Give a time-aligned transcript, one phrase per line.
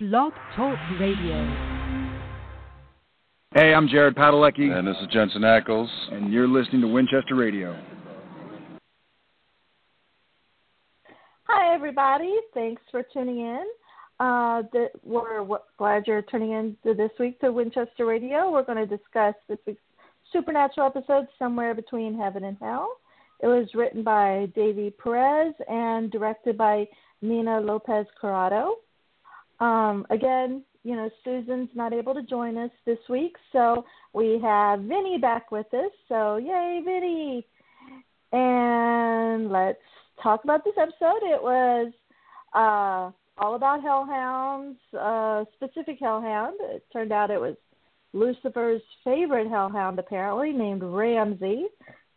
[0.00, 1.36] Blog Talk Radio.
[3.54, 4.76] Hey, I'm Jared Padalecki.
[4.76, 5.86] And this is Jensen Ackles.
[6.10, 7.80] And you're listening to Winchester Radio.
[11.44, 12.34] Hi, everybody.
[12.54, 13.64] Thanks for tuning in.
[14.18, 15.46] Uh, the, we're
[15.78, 18.50] glad you're tuning in to this week to Winchester Radio.
[18.50, 19.80] We're going to discuss this week's
[20.32, 22.88] supernatural episode, Somewhere Between Heaven and Hell.
[23.38, 26.88] It was written by Davy Perez and directed by
[27.22, 28.78] Nina Lopez Corrado.
[29.60, 34.80] Um, again, you know, Susan's not able to join us this week, so we have
[34.80, 35.90] Vinny back with us.
[36.08, 37.46] So, yay, Vinny!
[38.32, 39.78] And let's
[40.22, 41.22] talk about this episode.
[41.22, 41.92] It was
[42.54, 43.10] uh,
[43.42, 46.56] all about hellhounds, uh, specific hellhound.
[46.60, 47.56] It turned out it was
[48.12, 51.66] Lucifer's favorite hellhound, apparently, named Ramsey.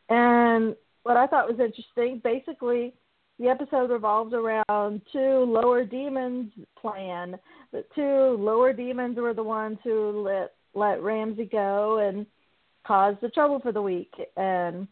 [0.09, 2.94] And what I thought was interesting, basically,
[3.39, 7.38] the episode revolves around two lower demons' plan.
[7.71, 12.25] The two lower demons were the ones who let let Ramsey go and
[12.85, 14.13] caused the trouble for the week.
[14.35, 14.88] And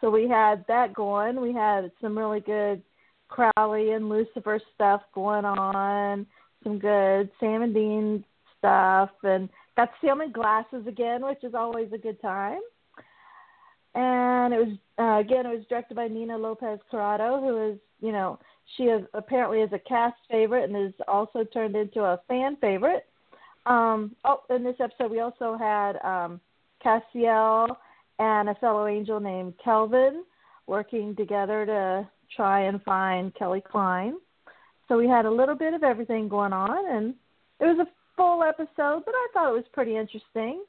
[0.00, 1.40] so we had that going.
[1.40, 2.82] We had some really good
[3.28, 6.26] Crowley and Lucifer stuff going on,
[6.62, 8.24] some good Sam and Dean
[8.58, 12.60] stuff, and got them in glasses again, which is always a good time.
[13.94, 18.12] And it was uh, again, it was directed by Nina Lopez Corrado, who is, you
[18.12, 18.38] know,
[18.76, 23.06] she is apparently is a cast favorite and is also turned into a fan favorite.
[23.66, 26.40] Um, oh, in this episode, we also had um,
[26.84, 27.76] Castiel
[28.18, 30.24] and a fellow angel named Kelvin
[30.66, 34.14] working together to try and find Kelly Kline.
[34.88, 37.14] So we had a little bit of everything going on, and
[37.60, 40.62] it was a full episode, but I thought it was pretty interesting.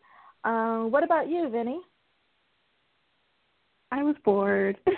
[0.43, 1.81] Uh, what about you, Vinny?
[3.95, 4.77] I was bored.
[4.87, 4.91] uh,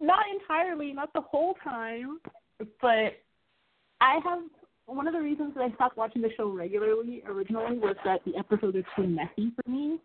[0.00, 2.20] not entirely, not the whole time,
[2.82, 3.14] but
[4.02, 4.40] I have
[4.84, 8.36] one of the reasons that I stopped watching the show regularly originally was that the
[8.36, 9.98] episodes are too messy for me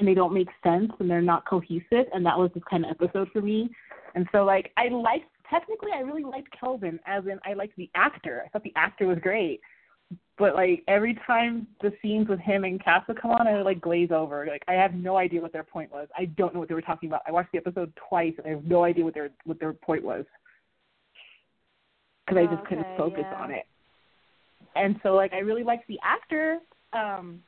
[0.00, 2.90] and they don't make sense and they're not cohesive and that was this kind of
[2.90, 3.70] episode for me.
[4.16, 7.90] And so like I liked technically I really liked Kelvin as in I liked the
[7.94, 8.42] actor.
[8.44, 9.60] I thought the actor was great.
[10.38, 13.80] But like every time the scenes with him and would come on, I would like
[13.80, 14.46] glaze over.
[14.46, 16.08] Like I have no idea what their point was.
[16.16, 17.22] I don't know what they were talking about.
[17.26, 20.02] I watched the episode twice and I have no idea what their what their point
[20.02, 20.24] was
[22.26, 23.42] because I just okay, couldn't focus yeah.
[23.42, 23.66] on it
[24.74, 26.58] and so like I really liked the actor,
[26.92, 27.42] um,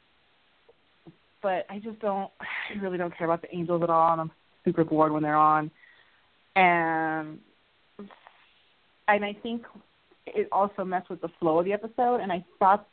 [1.43, 4.31] but I just don't, I really don't care about the Angels at all, and I'm
[4.65, 5.71] super bored when they're on,
[6.57, 7.39] and
[9.09, 9.63] and I think
[10.27, 12.87] it also messed with the flow of the episode, and I thought.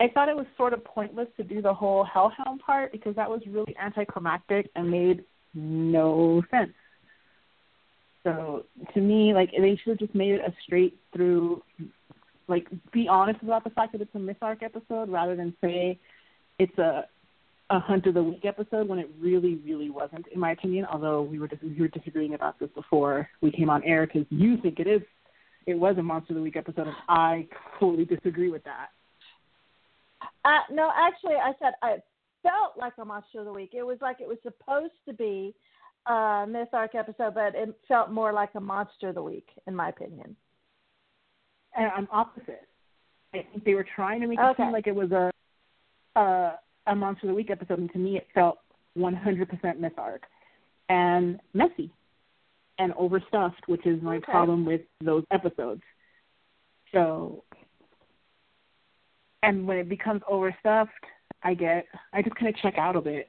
[0.00, 3.30] I thought it was sort of pointless to do the whole hellhound part because that
[3.30, 5.24] was really anticlimactic and made
[5.54, 6.72] no sense.
[8.24, 11.62] So to me, like they should have just made it a straight through
[12.48, 15.98] like be honest about the fact that it's a Myth Arc episode rather than say
[16.58, 17.06] it's a
[17.70, 20.84] a Hunt of the Week episode when it really, really wasn't, in my opinion.
[20.84, 24.26] Although we were dis- we were disagreeing about this before we came on air because
[24.30, 25.00] you think it is,
[25.66, 27.46] it was a Monster of the Week episode, and I
[27.78, 28.88] fully disagree with that.
[30.44, 31.96] Uh, no, actually, I said I
[32.42, 33.70] felt like a Monster of the Week.
[33.72, 35.54] It was like it was supposed to be
[36.06, 39.74] a Myth Arc episode, but it felt more like a Monster of the Week, in
[39.74, 40.36] my opinion.
[41.76, 42.68] And I'm opposite.
[43.32, 44.62] I think they were trying to make it Okay.
[44.62, 45.30] seem like it was a
[46.16, 48.58] a, a Monster of the Week episode, and to me, it felt
[48.96, 50.22] 100% Myth Arc
[50.88, 51.90] and messy
[52.78, 54.32] and overstuffed, which is my Okay.
[54.32, 55.82] problem with those episodes.
[56.92, 57.44] So,
[59.42, 60.92] and when it becomes overstuffed,
[61.42, 63.28] I get I just kind of check out a bit.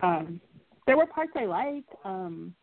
[0.00, 0.40] Um,
[0.86, 2.54] there were parts I liked, um,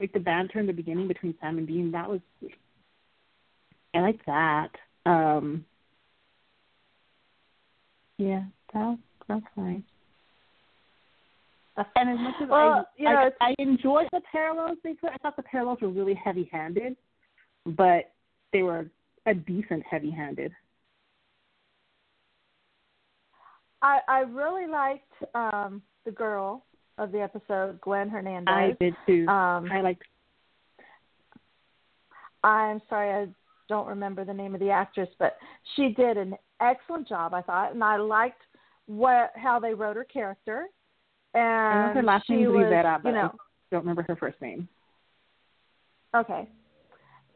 [0.00, 1.90] like the banter in the beginning between Sam and Dean.
[1.92, 2.20] That was
[3.94, 4.70] I liked that.
[5.04, 5.64] Um,
[8.18, 8.98] yeah, that
[9.28, 9.84] that's fine.
[11.76, 15.10] And as much as Well, I, you know, I, I enjoyed the parallels they put,
[15.10, 16.96] I thought the parallels were really heavy-handed,
[17.64, 18.12] but
[18.52, 18.90] they were
[19.26, 20.52] a decent heavy-handed.
[23.80, 26.64] I I really liked um the girl,
[26.98, 28.48] of the episode, Gwen Hernandez.
[28.48, 29.26] I did too.
[29.28, 30.02] Um, I liked.
[32.44, 33.28] I'm sorry, I
[33.68, 35.36] don't remember the name of the actress, but
[35.74, 38.42] she did an excellent job, I thought, and I liked
[38.86, 40.66] what how they wrote her character.
[41.34, 43.36] And I know her last name is Rivera, but you know, I
[43.70, 44.68] don't remember her first name.
[46.14, 46.48] Okay.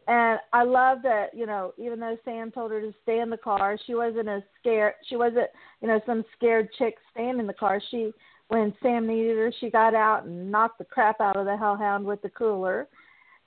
[0.08, 3.36] And I love that, you know, even though Sam told her to stay in the
[3.36, 4.94] car, she wasn't as scared.
[5.08, 5.48] She wasn't,
[5.80, 7.80] you know, some scared chick staying in the car.
[7.90, 8.12] She,
[8.48, 12.04] when Sam needed her, she got out and knocked the crap out of the hellhound
[12.04, 12.86] with the cooler.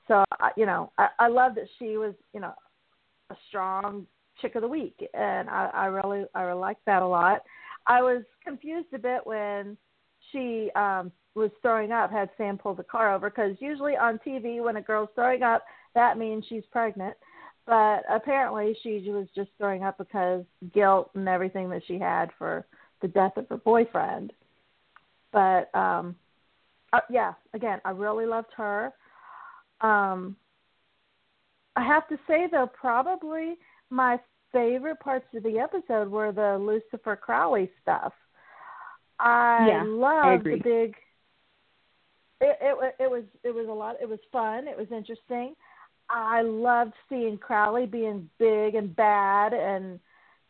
[0.10, 2.54] So, I- you know, I, I love that she was, you know,
[3.30, 4.06] a strong
[4.42, 7.42] chick of the week, and I, I really, I really liked that a lot.
[7.88, 9.78] I was confused a bit when
[10.32, 14.64] she um was throwing up had Sam pull the car over because usually on TV
[14.64, 15.64] when a girl's throwing up
[15.96, 17.16] that means she's pregnant.
[17.66, 20.44] But apparently she was just throwing up because
[20.74, 22.66] guilt and everything that she had for
[23.02, 24.34] the death of her boyfriend.
[25.32, 26.16] But um
[26.92, 28.94] uh, yeah, again, I really loved her.
[29.82, 30.36] Um
[31.76, 33.56] I have to say though probably
[33.90, 34.20] my
[34.52, 38.14] favorite parts of the episode were the Lucifer Crowley stuff.
[39.20, 40.96] I Yeah, I loved the big
[42.42, 45.56] it, it it was it was a lot it was fun it was interesting.
[46.10, 50.00] I loved seeing crowley being big and bad and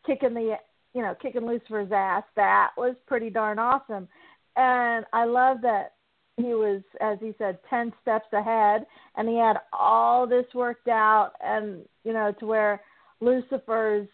[0.06, 0.56] kicking the
[0.94, 2.24] you know kicking lucifer's ass.
[2.36, 4.08] That was pretty darn awesome.
[4.56, 5.94] And i love that
[6.36, 11.32] he was as he said ten steps ahead and he had all this worked out
[11.40, 12.80] and you know to where
[13.20, 14.08] lucifer's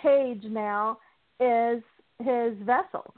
[0.00, 0.98] cage now
[1.40, 1.82] is
[2.18, 3.14] his vessel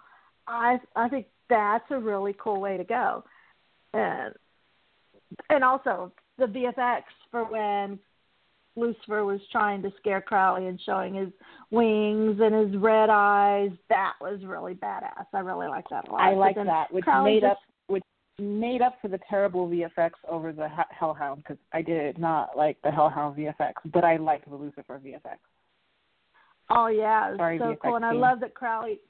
[0.48, 3.22] i i think that's a really cool way to go
[3.94, 4.34] and
[5.50, 7.98] and also the VFX for when
[8.76, 11.28] Lucifer was trying to scare Crowley and showing his
[11.70, 13.70] wings and his red eyes.
[13.88, 15.26] That was really badass.
[15.34, 16.20] I really like that a lot.
[16.20, 17.58] I like that, which Crowley made just- up
[17.88, 18.04] which
[18.38, 22.80] made up for the terrible VFX over the H- Hellhound because I did not like
[22.82, 25.38] the Hellhound VFX, but I liked the Lucifer VFX.
[26.70, 29.00] Oh yeah, it was Sorry, so VFX cool, and I love that Crowley,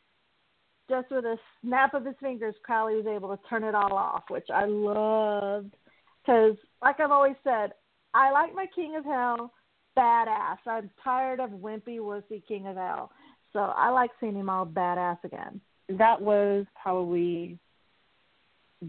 [0.89, 4.25] just with a snap of his fingers, Crowley was able to turn it all off,
[4.29, 5.75] which I loved.
[6.23, 7.73] Because, like I've always said,
[8.15, 9.53] I like my King of Hell
[9.97, 10.59] badass.
[10.67, 13.11] I'm tired of wimpy wussy King of Hell,
[13.53, 15.61] so I like seeing him all badass again.
[15.89, 17.59] That was probably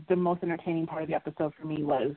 [0.08, 2.14] the most entertaining part of the episode for me was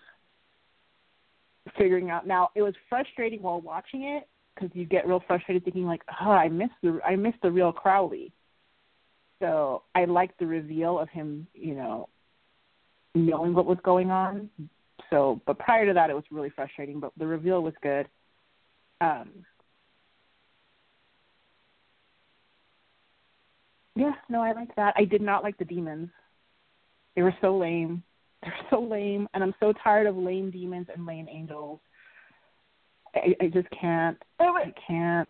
[1.79, 2.26] figuring out.
[2.26, 6.31] Now it was frustrating while watching it because you get real frustrated thinking like, oh,
[6.31, 8.32] I missed the I missed the real Crowley.
[9.43, 12.09] So I liked the reveal of him, you know,
[13.17, 14.49] knowing what was going on.
[15.11, 17.00] So, but prior to that, it was really frustrating.
[17.00, 18.06] But the reveal was good.
[19.00, 19.31] Um,
[23.97, 24.94] yeah, no, I liked that.
[24.97, 26.09] I did not like the demons.
[27.17, 28.05] They were so lame.
[28.44, 31.81] They're so lame, and I'm so tired of lame demons and lame angels.
[33.15, 34.17] I, I just can't.
[34.39, 35.29] It was, I can't.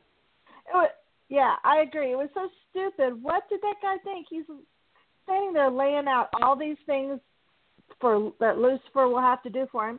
[0.68, 0.90] it was,
[1.32, 2.12] yeah, I agree.
[2.12, 3.22] It was so stupid.
[3.22, 4.26] What did that guy think?
[4.28, 4.44] He's
[5.24, 7.18] standing there laying out all these things
[8.00, 9.98] for that Lucifer will have to do for him.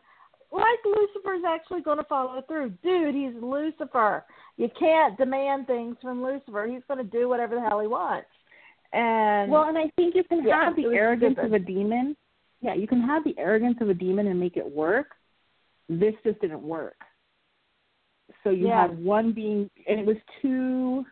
[0.51, 3.15] Like Lucifer's actually going to follow through, dude.
[3.15, 4.24] He's Lucifer.
[4.57, 6.68] You can't demand things from Lucifer.
[6.71, 8.27] He's going to do whatever the hell he wants.
[8.91, 11.45] And Well, and I think you can Yeah, have the arrogance stupid.
[11.47, 12.15] of a demon.
[12.62, 15.15] Yeah, you can have the arrogance of a demon and make it work.
[15.89, 16.98] This just didn't work.
[18.43, 18.84] So you Yeah.
[18.84, 21.05] had one being, and it was too.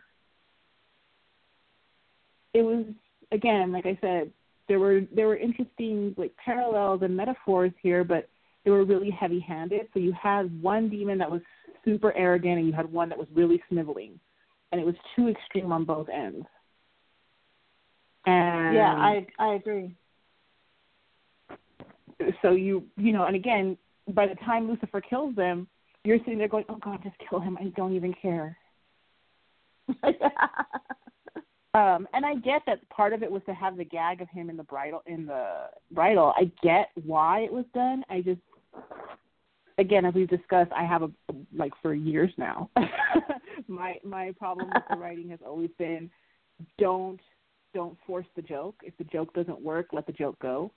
[2.53, 2.85] It was
[3.31, 4.31] again, like I said,
[4.67, 8.29] there were there were interesting like parallels and metaphors here, but
[8.63, 9.87] they were really heavy-handed.
[9.93, 11.41] So you had one demon that was
[11.83, 14.19] super arrogant, and you had one that was really sniveling,
[14.71, 16.45] and it was too extreme on both ends.
[18.25, 19.95] And yeah, I I agree.
[22.41, 23.77] so you you know, and again,
[24.13, 25.67] by the time Lucifer kills them,
[26.03, 27.57] you're sitting there going, "Oh God, just kill him!
[27.59, 28.57] I don't even care."
[31.73, 34.49] Um, and I get that part of it was to have the gag of him
[34.49, 36.33] in the bridal in the bridal.
[36.35, 38.03] I get why it was done.
[38.09, 38.41] I just,
[39.77, 41.09] again, as we've discussed, I have a
[41.55, 42.69] like for years now.
[43.69, 46.09] my my problem with the writing has always been,
[46.77, 47.21] don't
[47.73, 48.75] don't force the joke.
[48.83, 50.71] If the joke doesn't work, let the joke go.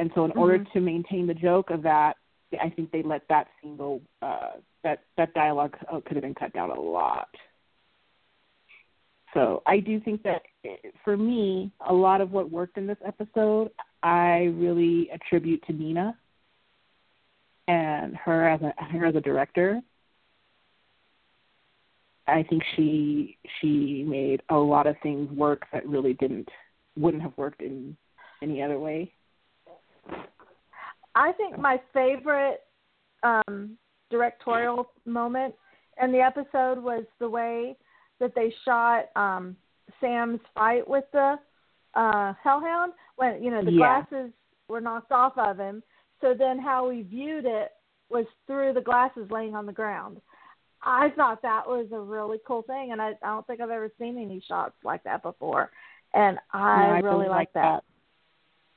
[0.00, 2.14] And so, in order to maintain the joke of that,
[2.60, 4.00] I think they let that single.
[4.20, 4.52] Uh,
[4.84, 7.28] that that dialogue uh, could have been cut down a lot.
[9.38, 12.98] So I do think that eh, for me, a lot of what worked in this
[13.06, 13.70] episode,
[14.02, 16.16] I really attribute to Nina
[17.68, 19.80] and her as a her as a director.
[22.26, 26.48] I think she she made a lot of things work that really didn't
[26.96, 27.96] wouldn't have worked in
[28.42, 29.12] any other way.
[31.14, 32.62] I think my favorite
[33.22, 33.78] um,
[34.10, 35.54] directorial moment
[36.02, 37.76] in the episode was the way
[38.20, 39.56] that they shot um,
[40.00, 41.38] Sam's fight with the
[41.94, 44.02] uh, Hellhound when you know the Yeah.
[44.02, 44.32] glasses
[44.68, 45.82] were knocked off of him.
[46.20, 47.72] So then how we viewed it
[48.10, 50.20] was through the glasses laying on the ground.
[50.82, 53.90] I thought that was a really cool thing, and I, I don't think I've ever
[53.98, 55.70] seen any shots like that before.
[56.14, 57.82] And I, Yeah, really like that.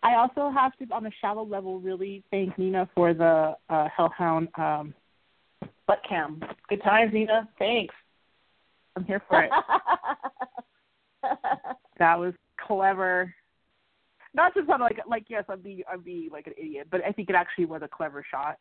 [0.04, 4.48] I also have to, on a shallow level, really thank Nina for the uh, Hellhound
[4.58, 4.96] um,
[5.86, 6.42] butt cam.
[6.70, 7.48] Good times, Nina.
[7.60, 7.94] Thanks.
[8.96, 9.52] I'm here for it.
[12.00, 12.34] that was
[12.66, 13.34] clever.
[14.34, 17.12] Not just sound like like yes, I'd be I'd be like an idiot, but I
[17.12, 18.58] think it actually was a clever shot.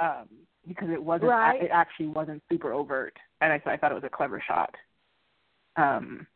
[0.00, 0.28] Um,
[0.66, 1.62] because it wasn't Right.
[1.62, 4.74] it actually wasn't super overt, and I, I thought it was a clever shot.
[5.76, 6.26] Um,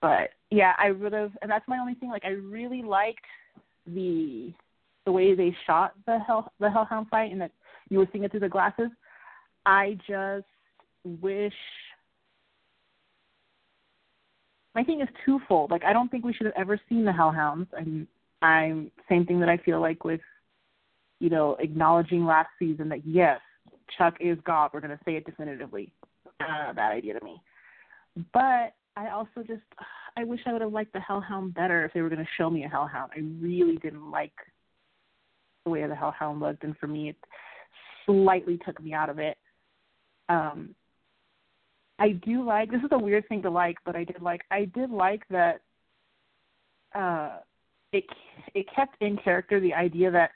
[0.00, 2.10] but yeah, I would have, and that's my only thing.
[2.10, 3.24] Like, I really liked
[3.86, 4.52] the
[5.06, 7.52] the way they shot the hell the hellhound fight, and that
[7.88, 8.90] you were seeing it through the glasses.
[9.66, 10.46] I just
[11.04, 11.54] wish.
[14.74, 15.70] My thing is twofold.
[15.70, 17.68] Like, I don't think we should have ever seen the hellhounds.
[17.76, 18.06] I'm,
[18.40, 20.20] I'm same thing that I feel like with,
[21.18, 23.40] you know, acknowledging last season that yes,
[23.98, 24.70] Chuck is God.
[24.72, 25.92] We're going to say it definitively.
[26.40, 27.42] Uh, bad idea to me.
[28.32, 29.62] But I also just
[30.16, 32.50] I wish I would have liked the Hellhound better if they were going to show
[32.50, 33.12] me a Hellhound.
[33.16, 34.32] I really didn't like
[35.64, 37.16] the way the Hellhound looked, and for me, it
[38.06, 39.38] slightly took me out of it.
[40.28, 40.74] Um,
[42.00, 44.64] I do like this is a weird thing to like, but I did like I
[44.64, 45.60] did like that.
[46.94, 47.36] Uh,
[47.92, 48.04] it
[48.54, 50.30] it kept in character the idea that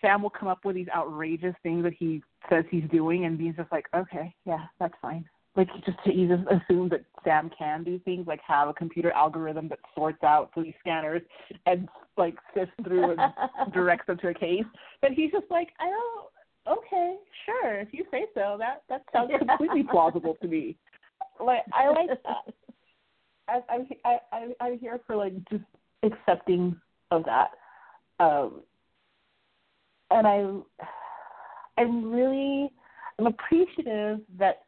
[0.00, 3.56] Sam will come up with these outrageous things that he says he's doing, and Dean's
[3.56, 5.24] just like, okay, yeah, that's fine.
[5.54, 9.68] Like just he just assumes that Sam can do things, like have a computer algorithm
[9.68, 11.22] that sorts out these scanners
[11.66, 13.20] and like sifts through and
[13.72, 14.64] directs them to a case.
[15.00, 16.31] But he's just like, I don't.
[16.68, 18.56] Okay, sure, if you say so.
[18.58, 20.76] That that sounds completely plausible to me.
[21.40, 22.54] Like I like that.
[23.48, 25.64] I, I'm I, I I'm here for like just
[26.02, 26.76] accepting
[27.10, 27.50] of that.
[28.20, 28.60] Um,
[30.10, 32.70] and I I'm really
[33.18, 34.64] I'm appreciative that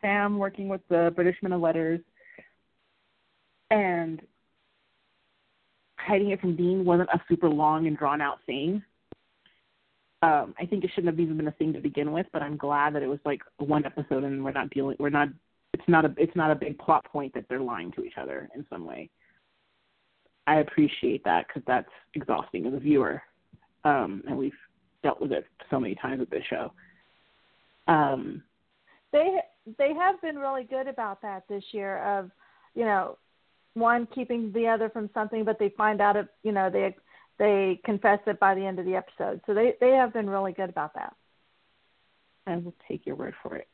[0.00, 2.00] Sam working with the British Men of Letters
[3.70, 4.20] and
[5.96, 8.82] hiding it from Dean wasn't a super long and drawn out thing.
[10.24, 12.56] Um, I think it shouldn't have even been a thing to begin with, but I'm
[12.56, 15.28] glad that it was like one episode and we're not dealing we're not
[15.74, 18.48] it's not a it's not a big plot point that they're lying to each other
[18.54, 19.10] in some way.
[20.46, 23.20] I appreciate that because that's exhausting as a viewer,
[23.84, 24.52] um, and we've
[25.02, 26.72] dealt with it so many times with this show.
[27.86, 28.42] Um,
[29.12, 29.40] they
[29.76, 32.30] they have been really good about that this year of
[32.74, 33.18] you know
[33.74, 36.94] one keeping the other from something but they find out it you know they
[37.38, 40.52] they confess it by the end of the episode so they they have been really
[40.52, 41.14] good about that
[42.46, 43.68] I will take your word for it.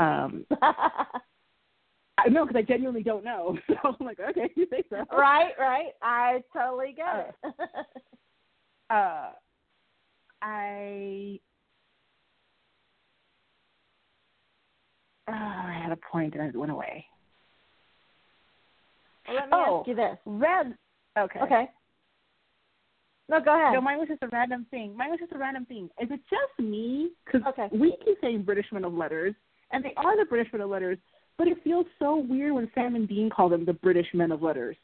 [0.00, 5.04] Um, I know because I genuinely don't know, so I'm like, okay, you think so?
[5.16, 7.54] right right i totally get it
[8.90, 9.32] Uh,
[10.40, 11.38] I.
[15.28, 17.04] Oh, I had a point and it went away.
[19.26, 19.78] well, let me Oh.
[19.80, 20.74] ask you this Red.
[21.18, 21.40] Okay.
[21.40, 21.70] okay
[23.28, 24.96] no go ahead No, mine was just a random thing.
[24.96, 25.88] Mine was just a random thing.
[26.00, 27.10] Is it just me?
[27.24, 27.68] Because Okay.
[27.72, 29.34] we keep saying British men of letters,
[29.70, 30.98] and they are the British men of letters,
[31.36, 34.42] but it feels so weird when Sam and Dean call them the British men of
[34.42, 34.76] letters.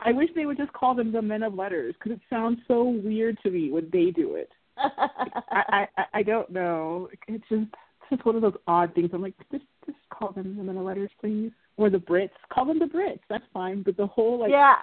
[0.00, 2.84] I wish they would just call them the men of letters because it sounds so
[2.84, 4.50] weird to me when they do it.
[4.78, 7.08] I, I I don't know.
[7.28, 9.10] It's just it's just one of those odd things.
[9.12, 12.30] I'm like, just just call them the men of letters, please, or the Brits.
[12.50, 13.20] Call them the Brits.
[13.28, 13.82] That's fine.
[13.82, 14.76] But the whole like yeah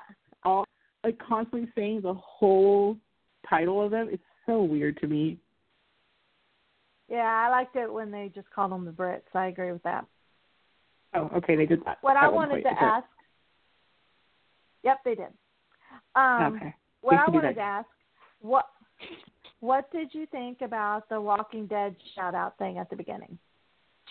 [0.44, 0.66] all
[1.08, 2.98] like constantly saying the whole
[3.50, 5.38] title of them, it's so weird to me.
[7.10, 10.06] yeah i liked it when they just called them the brits i agree with that
[11.14, 11.98] Oh, okay, they did that.
[12.02, 12.66] what i wanted point.
[12.66, 13.08] to ask
[14.84, 15.32] yep they did
[16.16, 16.76] um okay.
[17.02, 17.88] what I wanted to ask,
[18.42, 18.66] what
[19.62, 23.38] what did you think about the Walking Dead shout out thing at the beginning?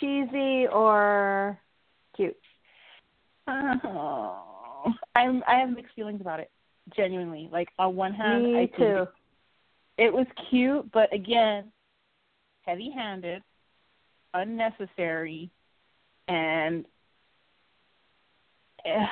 [0.01, 1.59] Cheesy or
[2.17, 2.37] cute?
[3.49, 6.51] Oh, I'm I have mixed feelings about it.
[6.95, 9.07] Genuinely, like on one hand, Me I too.
[9.99, 11.73] it was cute, but again,
[12.63, 13.43] heavy-handed,
[14.35, 15.51] unnecessary,
[16.29, 16.85] and
[18.85, 19.07] eh,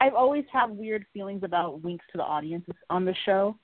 [0.00, 3.56] I've always had weird feelings about winks to the audience on the show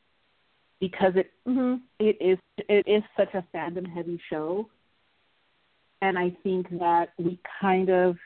[0.80, 4.66] because it hmm it is it is such a fandom heavy show
[6.02, 8.16] and i think that we kind of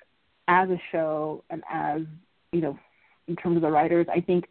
[0.49, 2.03] as a show and as
[2.53, 2.79] you know
[3.27, 4.45] in terms of the writers i think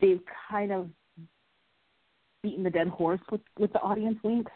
[0.00, 0.88] they've kind of
[2.42, 4.52] beaten the dead horse with with the audience winks.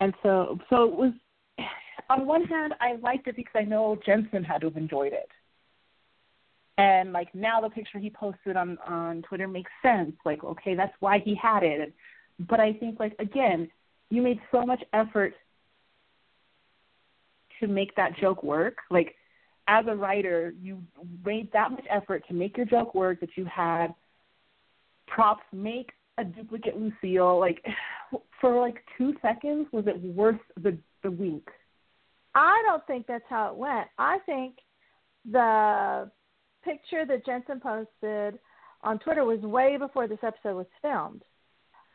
[0.00, 1.12] And so so it was
[2.10, 5.28] on one hand I liked it because I know Jensen had to have enjoyed it.
[6.76, 10.12] And like now the picture he posted on on Twitter makes sense.
[10.24, 11.92] Like okay, that's why he had it.
[12.48, 13.70] But I think like again,
[14.10, 15.34] you made so much effort
[17.60, 18.76] to make that joke work.
[18.90, 19.14] Like
[19.68, 20.82] as a writer, you
[21.24, 23.88] made that much effort to make your joke work that you had
[25.06, 27.38] props make a duplicate Lucille.
[27.38, 27.64] Like
[28.40, 31.46] for like two seconds, was it worth the the wink?
[32.34, 33.88] I don't think that's how it went.
[33.98, 34.56] I think
[35.30, 36.10] the
[36.64, 38.38] picture that Jensen posted
[38.82, 41.22] on Twitter was way before this episode was filmed.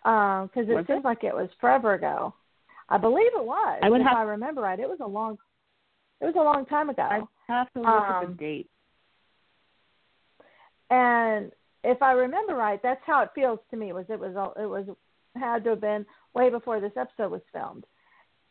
[0.03, 1.05] Because um, it was seems it?
[1.05, 2.33] like it was forever ago.
[2.89, 3.79] I believe it was.
[3.81, 4.79] I would if have- I remember right.
[4.79, 5.37] It was a long.
[6.21, 7.03] It was a long time ago.
[7.03, 8.69] I have to look at the Um, date.
[10.89, 11.51] And
[11.83, 13.93] if I remember right, that's how it feels to me.
[13.93, 14.85] Was it was it was
[15.35, 17.85] had to have been way before this episode was filmed.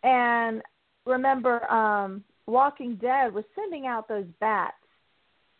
[0.03, 0.63] And
[1.07, 4.75] remember, um, Walking Dead was sending out those bats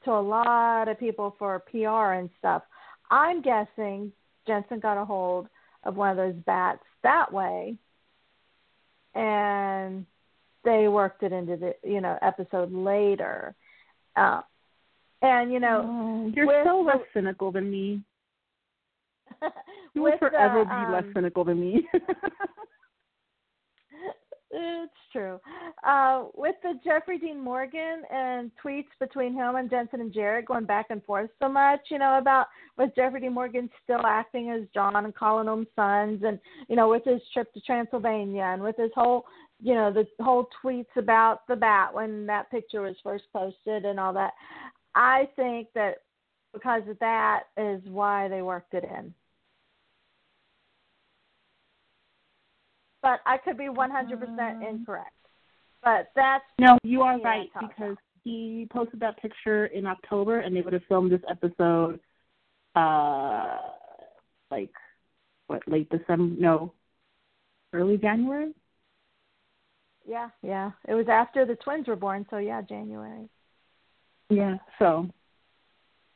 [0.05, 2.63] to a lot of people for PR and stuff.
[3.11, 4.13] I'm guessing
[4.47, 5.49] Jensen got a hold
[5.85, 7.77] of one of those bats that way,
[9.15, 10.07] and
[10.65, 13.55] they worked it into the you know episode later.
[14.17, 14.43] Uh,
[15.23, 18.03] and you know, Oh, you're with so less cynical than me.
[19.95, 21.87] You will forever the, be less um, cynical than me.
[24.55, 25.41] It's true.
[25.87, 30.67] Uh, with the Jeffrey Dean Morgan and tweets between him and Jensen and Jared going
[30.67, 34.69] back and forth so much, you know, about was Jeffrey Dean Morgan still acting as
[34.75, 38.77] John and calling them sons, and you know, with his trip to Transylvania and with
[38.77, 39.25] his whole,
[39.63, 43.99] you know, the whole tweets about the bat when that picture was first posted and
[43.99, 44.33] all that.
[44.95, 46.03] I think that
[46.53, 49.15] because of that is why they worked it in.
[53.03, 55.11] But I could be 100% incorrect.
[55.83, 60.61] But that's no, you are right because he posted that picture in October, and they
[60.61, 61.99] would have filmed this episode,
[62.77, 63.57] uh,
[64.51, 64.71] like
[65.49, 66.41] what late December?
[66.41, 66.73] No,
[67.73, 68.53] early January.
[70.07, 70.71] Yeah, yeah.
[70.87, 73.29] It was after the twins were born, so yeah, January.
[74.31, 74.59] Yeah.
[74.79, 75.09] So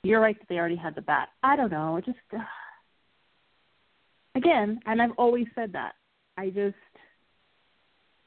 [0.02, 1.28] you're right that they already had the bat.
[1.42, 1.96] I don't know.
[1.96, 2.38] It just uh,
[4.36, 5.94] again, and I've always said that.
[6.36, 6.74] I just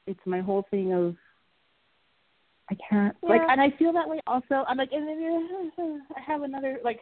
[0.06, 1.16] it's my whole thing of
[2.70, 4.64] I can't like, and I feel that way also.
[4.68, 7.00] I'm like, and then I have another like.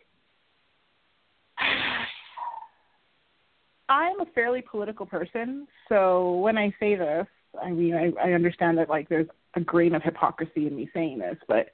[3.90, 7.27] I'm a fairly political person, so when I say this,
[7.62, 11.18] I mean I, I understand that like there's a grain of hypocrisy in me saying
[11.18, 11.71] this, but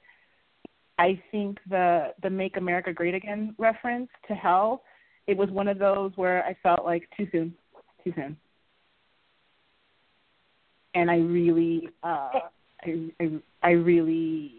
[0.97, 4.83] I think the the Make America Great Again reference to hell,
[5.27, 7.53] it was one of those where I felt like too soon,
[8.03, 8.37] too soon,
[10.95, 12.29] and I really, uh,
[12.83, 13.29] I, I,
[13.61, 14.51] I really,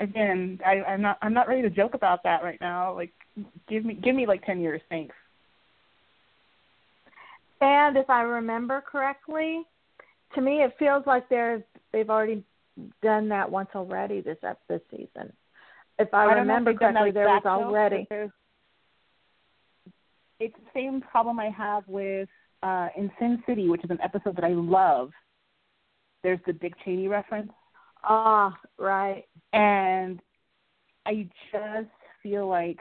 [0.00, 2.94] again, I, I'm not I'm not ready to joke about that right now.
[2.94, 3.12] Like,
[3.68, 5.14] give me give me like ten years, thanks.
[7.60, 9.62] And if I remember correctly,
[10.34, 12.42] to me it feels like they're they've already
[13.02, 15.32] done that once already this ep- this season.
[15.98, 18.08] If I, if remember correctly, there was exact joke, but already.
[20.38, 22.28] It's the same problem I have with
[22.66, 25.10] uh, in Sin City, which is an episode that I love.
[26.22, 27.52] There's the Dick Cheney reference,
[28.02, 29.24] Ah, right.
[29.52, 30.20] and
[31.06, 31.88] I just
[32.22, 32.80] feel like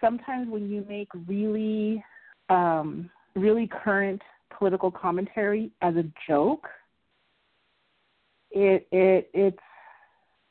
[0.00, 2.02] sometimes when you make really,
[2.48, 4.22] um, really current
[4.56, 6.66] political commentary as a joke,
[8.50, 9.58] it it it's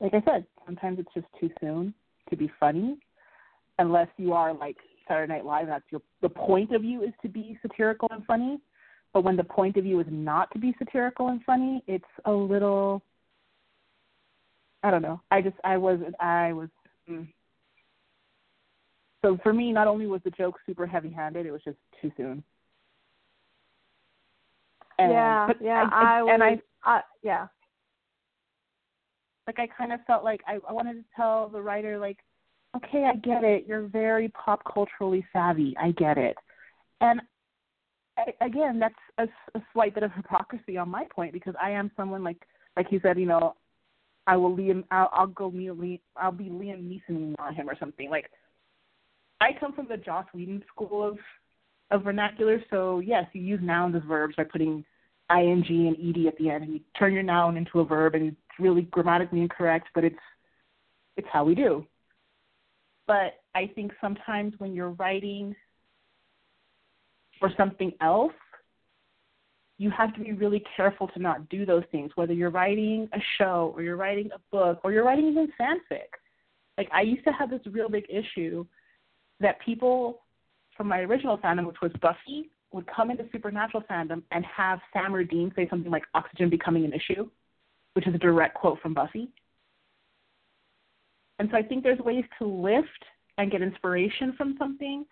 [0.00, 1.92] like I said, sometimes it's just too soon
[2.30, 2.98] to be funny,
[3.80, 4.76] unless you are like
[5.08, 5.66] Saturday Night Live.
[5.66, 8.60] That's your the point of view is to be satirical and funny.
[9.14, 12.32] But when the point of view is not to be satirical and funny, it's a
[12.32, 13.02] little.
[14.82, 15.20] I don't know.
[15.30, 16.68] I just I was I was.
[17.10, 17.26] Mm.
[19.24, 22.44] So for me, not only was the joke super heavy-handed, it was just too soon.
[25.00, 25.88] And, yeah, yeah.
[25.92, 27.48] I, I, and I I yeah.
[29.48, 32.18] like I kind of felt like I, I wanted to tell the writer like,
[32.76, 33.64] okay, I get it.
[33.66, 35.74] You're very pop culturally savvy.
[35.80, 36.36] I get it.
[37.00, 37.20] And
[38.40, 39.24] again, that's a,
[39.56, 42.38] a slight bit of hypocrisy on my point because I am someone like
[42.76, 43.56] like he said, you know,
[44.26, 44.84] I will Liam.
[44.90, 46.00] I'll, I'll go Liam.
[46.16, 48.10] I'll be Liam Neeson on him or something.
[48.10, 48.30] Like
[49.40, 51.18] I come from the Joss Whedon school of
[51.90, 52.62] of vernacular.
[52.70, 54.84] So yes, you use nouns as verbs by putting
[55.30, 58.28] ing and ed at the end, and you turn your noun into a verb, and
[58.28, 60.16] it's really grammatically incorrect, but it's
[61.16, 61.86] It's how we do.
[63.08, 65.56] But I think sometimes when you're writing
[67.40, 68.32] for something else,
[69.78, 73.18] you have to be really careful to not do those things, whether you're writing a
[73.38, 76.10] show or you're writing a book or you're writing even fanfic.
[76.76, 78.66] Like I used to have this real big issue
[79.40, 80.20] that people
[80.76, 85.14] from my original fandom, which was Buffy, would come into supernatural fandom and have Sam
[85.14, 87.28] or Dean say something like oxygen becoming an issue,
[87.94, 89.30] which is a direct quote from Buffy.
[91.38, 93.04] And so I think there's ways to lift
[93.36, 95.04] and get inspiration from something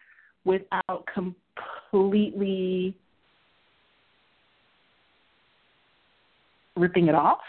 [0.44, 2.96] without completely
[6.76, 7.40] ripping it off.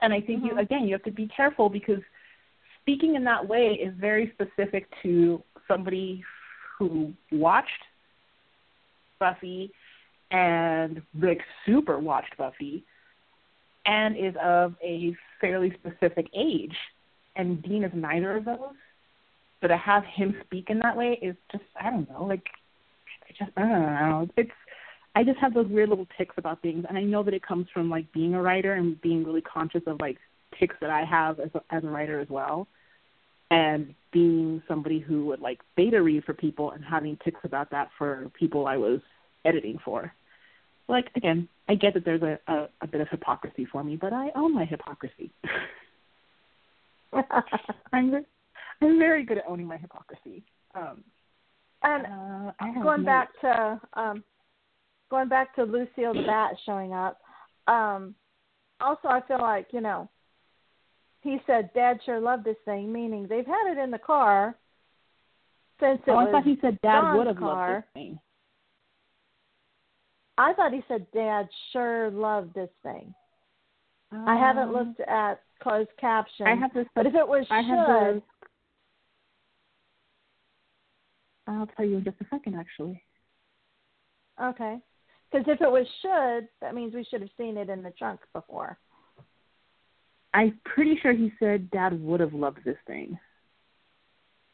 [0.00, 0.58] And I think mm-hmm.
[0.58, 2.00] you again you have to be careful because
[2.82, 6.22] speaking in that way is very specific to somebody
[6.78, 7.70] who watched
[9.18, 9.72] Buffy
[10.30, 12.84] and like super watched Buffy
[13.86, 16.76] and is of a fairly specific age.
[17.38, 18.74] And Dean is neither of those.
[19.60, 22.46] So to have him speak in that way is just I don't know, like
[23.28, 24.28] I just I don't know.
[24.36, 24.50] It's
[25.14, 27.66] I just have those weird little ticks about things and I know that it comes
[27.72, 30.18] from like being a writer and being really conscious of like
[30.58, 32.68] ticks that I have as a, as a writer as well
[33.50, 37.88] and being somebody who would like beta read for people and having ticks about that
[37.98, 39.00] for people I was
[39.44, 40.12] editing for.
[40.88, 44.12] Like again, I get that there's a, a, a bit of hypocrisy for me, but
[44.12, 45.30] I own my hypocrisy.
[47.92, 48.24] I'm
[48.80, 50.44] I'm very good at owning my hypocrisy.
[50.74, 51.02] Um,
[51.82, 54.24] and uh, going back to um,
[55.10, 57.20] going back to Lucille the Bat showing up.
[57.66, 58.14] Um,
[58.80, 60.08] also, I feel like you know
[61.20, 64.56] he said, "Dad sure loved this thing," meaning they've had it in the car
[65.80, 67.74] since it oh, was I thought he said Dad would have car.
[67.74, 68.18] loved this thing.
[70.36, 73.12] I thought he said Dad sure loved this thing.
[74.12, 76.46] Um, I haven't looked at closed caption.
[76.46, 78.22] I have this, but if it was I should,
[81.46, 83.02] I'll tell you in just a second, actually.
[84.42, 84.78] Okay.
[85.30, 88.20] Because if it was should, that means we should have seen it in the trunk
[88.32, 88.78] before.
[90.34, 93.18] I'm pretty sure he said Dad would have loved this thing.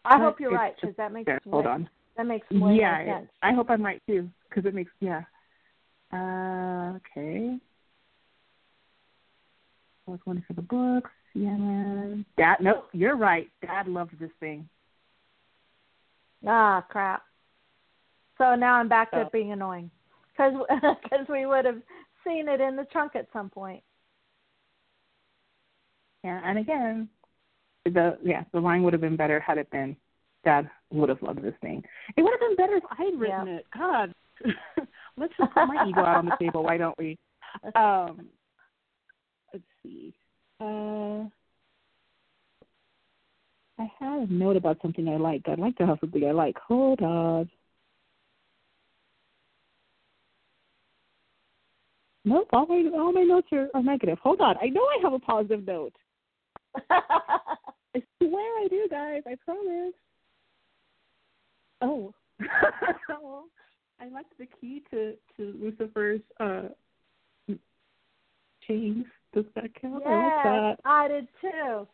[0.05, 1.89] I but hope you're right because that makes there, hold on.
[2.17, 3.31] That makes way yeah, more sense.
[3.43, 5.23] I hope I'm right too because it makes yeah.
[6.13, 7.57] Uh, okay.
[10.07, 11.11] I was one for the books.
[11.35, 12.57] Yeah, Dad.
[12.61, 13.49] No, you're right.
[13.63, 14.69] Dad loved this thing.
[16.47, 17.23] Ah, crap.
[18.39, 19.31] So now I'm back to oh.
[19.33, 19.91] being annoying
[20.33, 20.53] because
[21.03, 21.81] because we would have
[22.27, 23.83] seen it in the trunk at some point.
[26.23, 27.09] Yeah, and again,
[27.85, 29.97] the yeah, the line would have been better had it been
[30.45, 31.83] Dad would have loved this thing.
[32.17, 33.57] It would have been better if I'd written yeah.
[33.57, 33.67] it.
[33.77, 34.15] God,
[35.17, 36.63] let's just put my ego out on the table.
[36.63, 37.17] Why don't we?
[37.77, 38.27] Um,
[39.85, 40.13] see.
[40.61, 41.29] Uh,
[43.79, 45.43] I had a note about something I like.
[45.47, 46.57] I'd like to have something I like.
[46.67, 47.51] Hold on.
[52.25, 54.19] Nope, all my all my notes are, are negative.
[54.23, 54.57] Hold on.
[54.63, 55.93] I know I have a positive note.
[56.91, 59.23] I swear I do, guys.
[59.27, 59.93] I promise.
[61.83, 62.15] Oh.
[63.09, 63.45] well,
[64.01, 66.69] I liked the key to to Lucifer's uh
[68.67, 69.05] chains.
[69.35, 70.03] Does that count?
[70.05, 70.77] Yes, I like that.
[70.85, 71.87] I did too.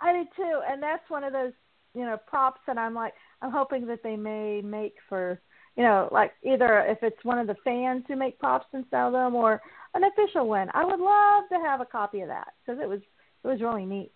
[0.00, 1.52] I did too, and that's one of those
[1.94, 5.40] you know props that I'm like I'm hoping that they may make for
[5.76, 9.10] you know like either if it's one of the fans who make props and sell
[9.10, 9.60] them or
[9.94, 10.68] an official one.
[10.74, 13.00] I would love to have a copy of that because it was
[13.42, 14.12] it was really neat.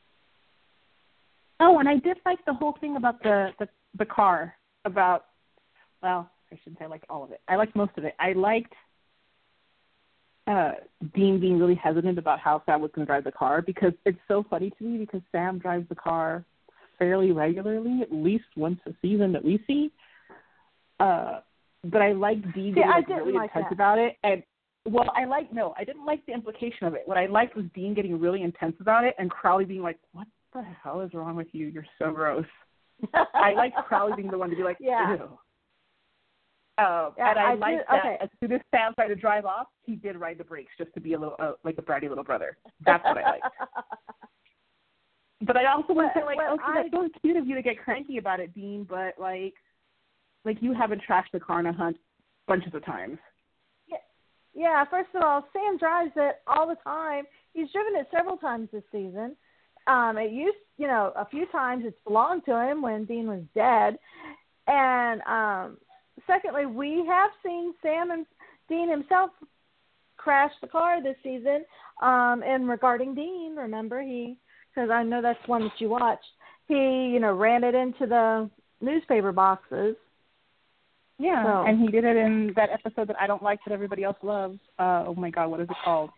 [1.60, 4.54] Oh, and I did like the whole thing about the the, the car.
[4.84, 5.26] About
[6.02, 7.40] well, I shouldn't say I liked all of it.
[7.48, 8.14] I liked most of it.
[8.20, 8.72] I liked
[10.48, 10.72] uh
[11.14, 14.18] Dean being really hesitant about how Sam was going to drive the car because it's
[14.26, 16.44] so funny to me because Sam drives the car
[16.98, 19.92] fairly regularly, at least once a season that we see.
[20.98, 21.40] Uh,
[21.84, 23.74] but I liked Dean being like, really like intense that.
[23.74, 24.42] about it, and
[24.84, 27.02] well, I like no, I didn't like the implication of it.
[27.06, 30.26] What I liked was Dean getting really intense about it, and Crowley being like, "What
[30.52, 31.66] the hell is wrong with you?
[31.66, 32.46] You're so gross."
[33.34, 35.16] I like Crowley being the one to be like, yeah.
[35.16, 35.38] "Ew."
[36.78, 38.16] Um, Yeah, and I, I like that okay.
[38.20, 41.00] as soon as Sam tried to drive off, he did ride the brakes just to
[41.00, 42.56] be a little uh, like a bratty little brother.
[42.86, 43.46] That's what I liked.
[45.46, 47.54] But I also want to say, like, Well, okay, I- that's so cute of you
[47.54, 48.84] to get cranky about it, Dean.
[48.88, 49.54] But like,
[50.44, 51.96] like you haven't trashed the car in a hunt
[52.48, 53.18] bunches of times.
[53.86, 53.98] Yeah,
[54.54, 57.24] yeah, first of all, Sam drives it all the time.
[57.52, 59.36] He's driven it several times this season.
[59.86, 63.42] Um, it used, you know, a few times it's belonged to him when Dean was
[63.54, 63.98] dead.
[64.66, 65.78] And um,
[66.28, 68.24] secondly, we have seen Sam and
[68.68, 69.30] Dean himself
[70.16, 71.64] crash the car this season.
[72.00, 74.36] Um, and regarding Dean, remember he
[74.72, 76.22] because I know that's one that you watched.
[76.68, 78.48] He, you know, ran it into the
[78.80, 79.96] newspaper boxes.
[81.18, 84.04] Yeah, So- and he did it in that episode that I don't like that everybody
[84.04, 84.58] else loves.
[84.78, 86.10] Uh, oh my god, what is it called?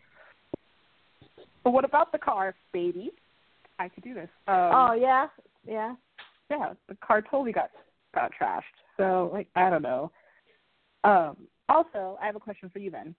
[1.64, 3.10] But what about the car, baby?
[3.78, 4.28] I could do this.
[4.46, 5.28] Um, oh yeah,
[5.66, 5.94] yeah.
[6.50, 7.70] yeah, the car totally got
[8.14, 8.62] got trashed.
[8.96, 10.10] So like I don't know.
[11.04, 11.36] Um,
[11.68, 13.14] also, I have a question for you then.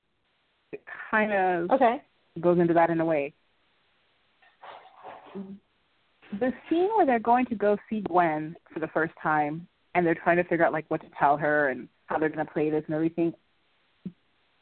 [0.71, 2.01] It kind of Okay.
[2.39, 3.33] goes into that in a way.
[6.39, 10.15] The scene where they're going to go see Gwen for the first time and they're
[10.15, 12.69] trying to figure out like what to tell her and how they're going to play
[12.69, 13.33] this and everything.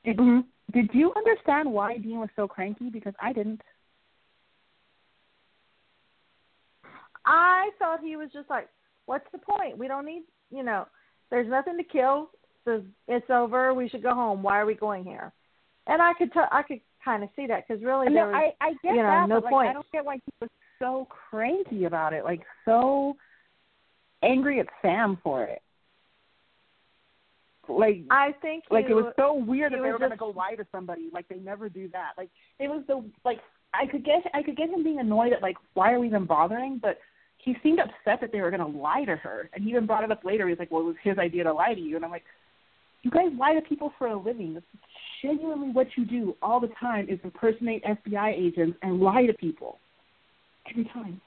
[0.03, 0.45] Did Mhm.
[0.71, 2.89] did you understand why Dean was so cranky?
[2.89, 3.61] Because I didn't.
[7.25, 8.69] I thought he was just like,
[9.09, 9.75] "What's the point?
[9.75, 10.85] We don't need, you know,
[11.31, 12.29] there's nothing to kill.
[12.63, 13.73] So it's over.
[13.73, 14.43] We should go home.
[14.43, 15.33] Why are we going here?"
[15.87, 18.53] And I could, t- I could kind of see that because really No, there was,
[18.61, 19.69] I I get you know, that, no but like, point.
[19.69, 23.15] I don't get why he was so cranky about it, like so
[24.21, 25.63] angry at Sam for it.
[27.67, 30.55] Like I think like it was so weird that they were going to go lie
[30.55, 31.09] to somebody.
[31.11, 32.11] Like they never do that.
[32.17, 33.39] Like it was the like
[33.73, 36.25] I could get I could get him being annoyed at like why are we even
[36.25, 36.99] bothering, but
[37.39, 40.03] he seemed upset that they were going to lie to her, and he even brought
[40.03, 40.47] it up later.
[40.47, 42.25] He's like, "Well, it was his idea to lie to you," and I'm like,
[43.01, 44.53] "You guys lie to people for a living.
[44.53, 44.79] This is
[45.23, 49.79] genuinely what you do all the time is impersonate FBI agents and lie to people
[50.69, 51.19] every time.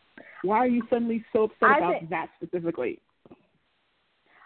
[0.43, 3.01] Why are you suddenly so upset I about think- that specifically?"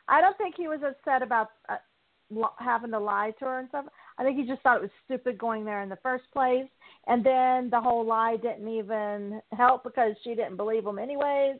[0.08, 1.78] I don't think he was upset about uh,
[2.58, 3.86] having to lie to her and stuff.
[4.18, 6.68] I think he just thought it was stupid going there in the first place,
[7.06, 11.56] and then the whole lie didn't even help because she didn't believe him anyways.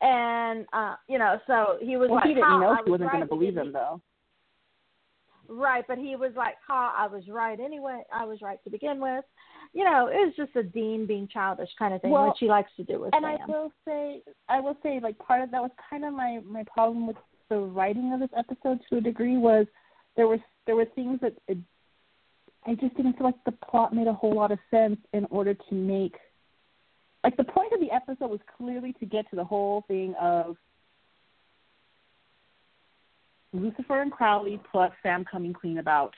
[0.00, 3.00] And uh, you know, so he was Well, like, he didn't know I she was
[3.00, 4.00] wasn't right, going to believe him though.
[5.48, 8.02] Right, but he was like, "Ha, I was right anyway.
[8.12, 9.24] I was right to begin with."
[9.72, 12.48] You know, it was just a Dean being childish kind of thing, Well, which he
[12.48, 13.38] likes to do with and Sam.
[13.42, 16.64] I will say, I will say, like part of that was kind of my my
[16.72, 17.16] problem with
[17.50, 19.66] the writing of this episode to a degree was
[20.16, 21.58] there was there were things that it,
[22.66, 25.54] I just didn't feel like the plot made a whole lot of sense in order
[25.54, 26.14] to make
[27.22, 30.56] like the point of the episode was clearly to get to the whole thing of
[33.52, 36.14] Lucifer and Crowley plus Sam coming clean about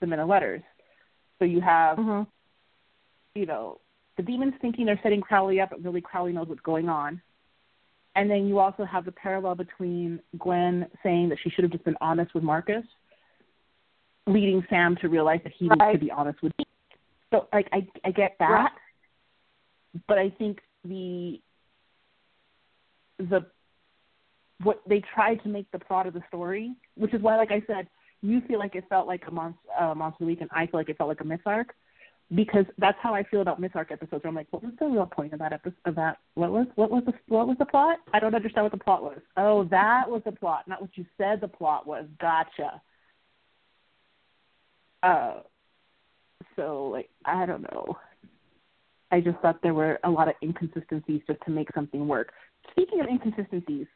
[0.00, 0.62] the men of letters.
[1.38, 2.26] So you have Mhm.
[3.34, 3.80] you know,
[4.16, 7.20] the demons thinking they're setting Crowley up, but really Crowley knows what's going on.
[8.14, 11.84] And then you also have the parallel between Gwen saying that she should have just
[11.84, 12.86] been honest with Marcus,
[14.26, 16.52] leading Sam to realize that he needs to be honest with.
[16.56, 16.66] Dean.
[17.32, 18.72] So, like, I I get that, Right.
[20.06, 21.40] but I think the
[23.18, 23.46] the
[24.62, 27.62] what they tried to make the plot of the story, which is why, like I
[27.66, 27.88] said,
[28.22, 30.88] you feel like it felt like a monster, uh, monster week, and I feel like
[30.88, 31.74] it felt like a myth arc
[32.34, 34.24] because that's how I feel about Myth Arc episodes.
[34.26, 35.76] I'm like, what was the real point of that episode?
[35.84, 37.98] Of that, what was what was the what was the plot?
[38.12, 39.18] I don't understand what the plot was.
[39.36, 42.06] Oh, that was the plot, not what you said the plot was.
[42.20, 42.80] Gotcha.
[45.02, 45.40] Uh,
[46.56, 47.96] so like I don't know.
[49.10, 52.32] I just thought there were a lot of inconsistencies just to make something work.
[52.72, 53.86] Speaking of inconsistencies,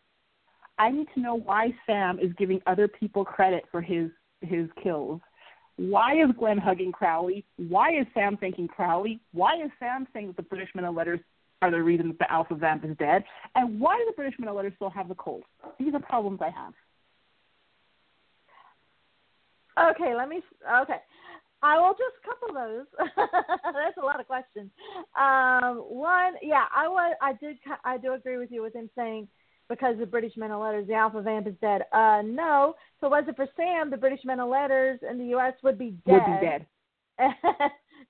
[0.79, 4.11] I need to know why Sam is giving other people credit for his
[4.41, 5.21] his kills.
[5.77, 7.45] Why is Gwen hugging Crowley?
[7.57, 9.21] Why is Sam thanking Crowley?
[9.33, 11.21] Why is Sam saying that the British men of letters
[11.63, 13.25] are the reason that the Alpha Vamp is dead?
[13.55, 15.43] And why do the British men of letters still have the Colt?
[15.79, 16.75] These are problems I have.
[19.79, 20.41] Okay, let me.
[20.83, 21.01] Okay,
[21.63, 22.87] I will just couple those.
[23.17, 24.71] That's a lot of questions.
[25.19, 27.15] Um, one, yeah, I was.
[27.21, 27.57] I did.
[27.85, 29.29] I do agree with you with him saying
[29.69, 31.83] because the British men of letters, the Alpha Vamp is dead.
[31.93, 35.55] Uh, no, So it wasn't for Sam, the British men of letters in the U.S.
[35.63, 36.23] would be dead.
[36.27, 36.67] Would be dead.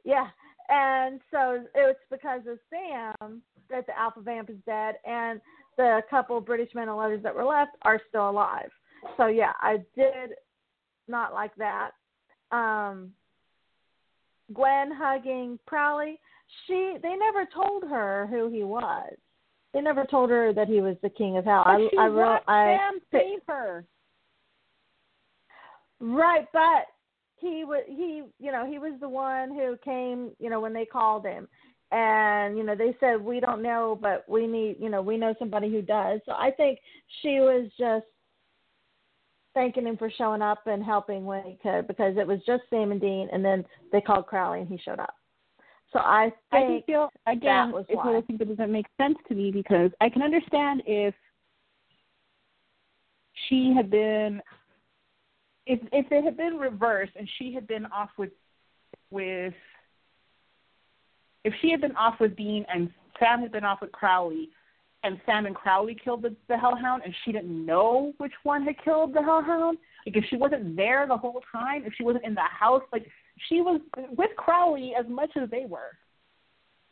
[0.04, 0.28] yeah,
[0.70, 5.40] and so it's because of Sam that the Alpha Vamp is dead, and
[5.76, 8.70] the couple British men of letters that were left are still alive.
[9.16, 10.30] So yeah, I did
[11.10, 11.90] not like that.
[12.52, 13.12] Um,
[14.52, 16.18] Gwen hugging Crowley.
[16.66, 19.12] She they never told her who he was.
[19.72, 21.62] They never told her that he was the king of hell.
[21.64, 23.84] But I she I, watched I Sam save her.
[26.00, 26.86] Right, but
[27.36, 30.84] he was he you know he was the one who came you know when they
[30.84, 31.46] called him,
[31.92, 35.34] and you know they said we don't know but we need you know we know
[35.38, 36.20] somebody who does.
[36.26, 36.80] So I think
[37.22, 38.06] she was just
[39.54, 42.92] thanking him for showing up and helping when he could because it was just Sam
[42.92, 45.14] and Dean, and then they called Crowley and he showed up.
[45.92, 48.72] So I I think just feel again was it's one of those things that doesn't
[48.72, 51.14] make sense to me because I can understand if
[53.48, 54.40] she had been
[55.66, 58.30] if if it had been reversed and she had been off with
[59.10, 59.54] with
[61.44, 64.50] if she had been off with Dean and Sam had been off with Crowley,
[65.02, 68.74] and Sam and Crowley killed the, the Hellhound, and she didn't know which one had
[68.84, 72.34] killed the Hellhound, like if she wasn't there the whole time, if she wasn't in
[72.34, 73.06] the house, like
[73.48, 73.80] she was
[74.16, 75.96] with Crowley as much as they were.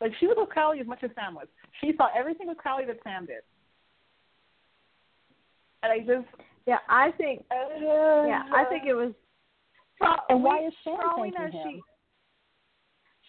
[0.01, 1.47] Like she was with Crowley as much as Sam was.
[1.81, 3.43] She saw everything with Crowley that Sam did.
[5.83, 6.27] And I just
[6.65, 7.45] Yeah, I think.
[7.51, 9.13] uh, Yeah, I think it was.
[10.29, 11.51] And why is Sam probably him?
[11.51, 11.81] she.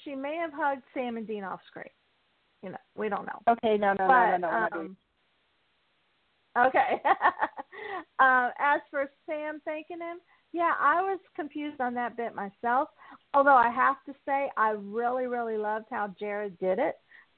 [0.04, 1.84] She may have hugged Sam and Dean off screen.
[2.62, 3.40] You know, we don't know.
[3.48, 4.48] Okay, no, no, but, no, no, no.
[4.48, 4.96] we're not doing
[6.56, 7.00] um, okay.
[8.18, 10.18] uh, as for Sam thanking him,
[10.52, 12.88] yeah, I was confused on that bit myself.
[13.34, 16.96] Although I have to say, I really, really loved how Jared did it,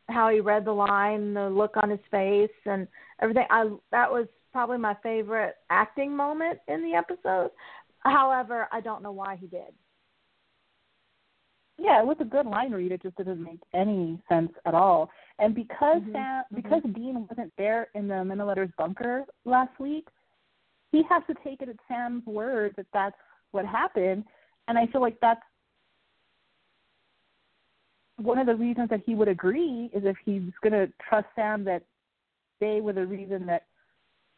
[0.09, 2.89] how he read the line, the look on his face, and
[3.21, 3.47] everything.
[3.51, 7.51] I that was probably my favorite acting moment in the episode.
[8.01, 9.73] However, I don't know why he did.
[11.79, 12.93] Yeah, it was a good line read.
[12.93, 15.11] It just didn't make any sense at all.
[15.39, 16.57] And because Mhm, Sam, mhm.
[16.57, 20.09] because Dean wasn't there in the Men of Letters' bunker last week,
[20.93, 23.17] he has to take it at Sam's word that that's
[23.53, 24.25] what happened.
[24.69, 25.43] And I feel like that's
[28.19, 31.65] one of the reasons that he would agree is if he's going to trust Sam
[31.65, 31.83] that
[32.61, 33.67] they were the reason that,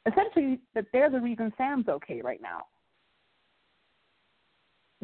[0.06, 2.66] essentially, that they're the reason Sam's okay right now.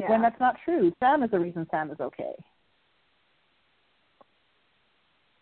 [0.00, 0.10] Yeah.
[0.10, 0.92] When that's not true.
[1.00, 2.32] Sam is the reason Sam is okay.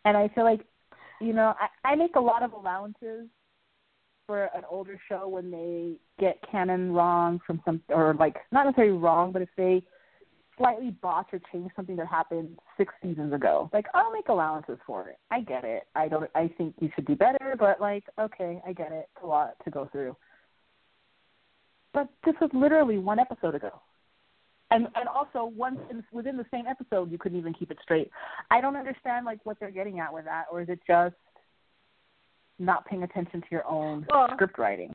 [0.05, 0.61] And I feel like,
[1.21, 3.27] you know, I, I make a lot of allowances
[4.27, 8.97] for an older show when they get canon wrong from some, or like not necessarily
[8.97, 9.83] wrong, but if they
[10.57, 15.09] slightly botch or change something that happened six seasons ago, like I'll make allowances for
[15.09, 15.19] it.
[15.31, 15.85] I get it.
[15.95, 16.31] I don't.
[16.35, 19.09] I think you should do better, but like, okay, I get it.
[19.15, 20.17] It's a lot to go through.
[21.95, 23.81] But this was literally one episode ago
[24.71, 28.11] and and also once in, within the same episode you couldn't even keep it straight.
[28.51, 31.15] I don't understand like what they're getting at with that, or is it just
[32.59, 34.93] not paying attention to your own Well- script writing?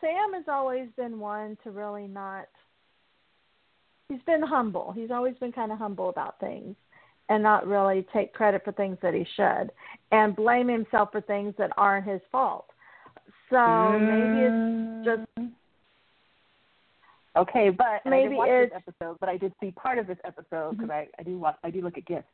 [0.00, 2.46] Sam has always been one to really not.
[4.08, 4.92] He's been humble.
[4.92, 6.76] He's always been kind of humble about things
[7.28, 9.70] and not really take credit for things that he should
[10.12, 12.70] and blame himself for things that aren't his fault.
[13.50, 15.52] So maybe it's just Mm.
[17.38, 19.98] Okay, but and I maybe didn't watch it's- this episode, but I did see part
[19.98, 22.28] of this episode because I I do watch I do look at gifts.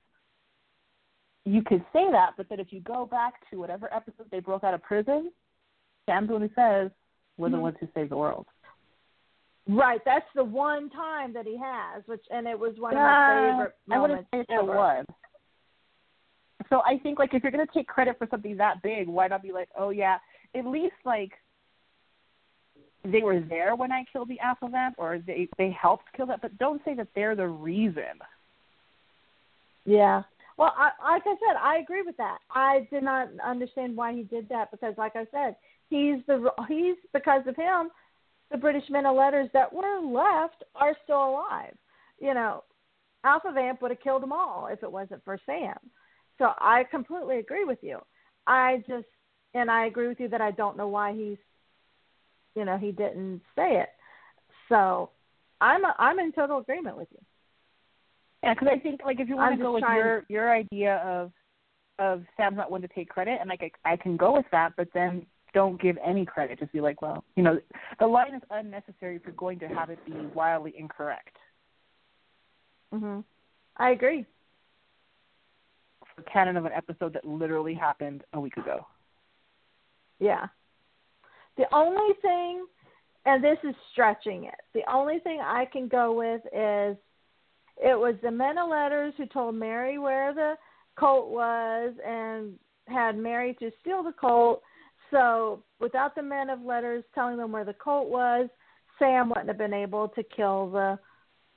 [1.45, 4.65] You could say that, but then if you go back to whatever episode they broke
[4.65, 5.31] out of prison,
[6.07, 6.91] Sam's the he says
[7.37, 7.63] we're the Mhm.
[7.63, 8.47] ones who saved the world.
[9.67, 10.01] right.
[10.05, 13.51] That's the one time that he has, which and it was one of Uh, my
[13.51, 14.77] favorite I wouldn't moments say it ever.
[14.77, 15.07] was.
[16.71, 19.43] So I think like if you're gonna take credit for something that big, why not
[19.43, 20.19] be like, oh yeah,
[20.55, 21.33] at least like
[23.05, 26.43] they were there when I killed the alpha vamp, or they they helped kill that,
[26.43, 28.19] but don't say that they're the reason.
[29.85, 30.23] Yeah.
[30.57, 32.39] Well, I, like I said, I agree with that.
[32.51, 35.57] I did not understand why he did that because, like I said,
[35.91, 37.91] he's the he's because of him,
[38.51, 41.75] the British men of letters that were left are still alive.
[42.21, 42.63] You know,
[43.25, 45.77] Alpha Vamp would have killed them all if it wasn't for Sam.
[46.39, 47.99] So I completely agree with you.
[48.47, 49.07] I just
[49.55, 51.39] and I agree with you that I don't know why he's,
[52.55, 53.89] you know, he didn't say it.
[54.69, 55.11] So
[55.61, 57.19] I'm a, I'm in total agreement with you.
[58.43, 61.33] Yeah, because I think like if you want to go with your your idea of
[61.99, 64.73] of Sam's not one to take credit, and like I, I can go with that,
[64.77, 66.59] but then don't give any credit.
[66.59, 67.59] Just be like, well, you know,
[68.01, 71.37] the line is unnecessary if you're going to have it be wildly incorrect.
[72.93, 73.25] Mhm.
[73.77, 74.27] I agree.
[76.15, 78.87] For canon of an episode that literally happened a week ago.
[80.19, 80.49] Yeah.
[81.57, 82.67] The only thing,
[83.27, 86.97] and this is stretching it, the only thing I can go with is
[87.77, 90.55] it was the men of letters who told Mary where the
[90.99, 92.55] colt was and
[92.87, 94.63] had Mary to steal the colt.
[95.11, 98.49] So without the men of letters telling them where the colt was,
[98.99, 100.99] Sam wouldn't have been able to kill the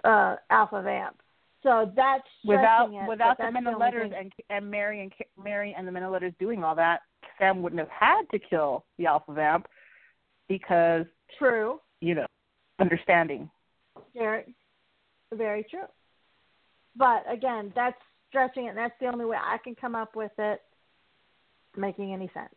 [0.07, 1.17] uh, alpha vamp.
[1.63, 4.31] So that's Without it, without the men of letters thing.
[4.49, 5.11] and and Mary and
[5.43, 7.01] Mary and the men of letters doing all that,
[7.37, 9.67] Sam wouldn't have had to kill the alpha vamp
[10.47, 11.05] because
[11.37, 11.79] True.
[12.01, 12.25] you know
[12.79, 13.49] understanding.
[14.15, 14.53] Very,
[15.33, 15.87] very true.
[16.95, 17.97] But again, that's
[18.29, 18.69] stretching it.
[18.69, 20.61] And that's the only way I can come up with it
[21.75, 22.53] making any sense.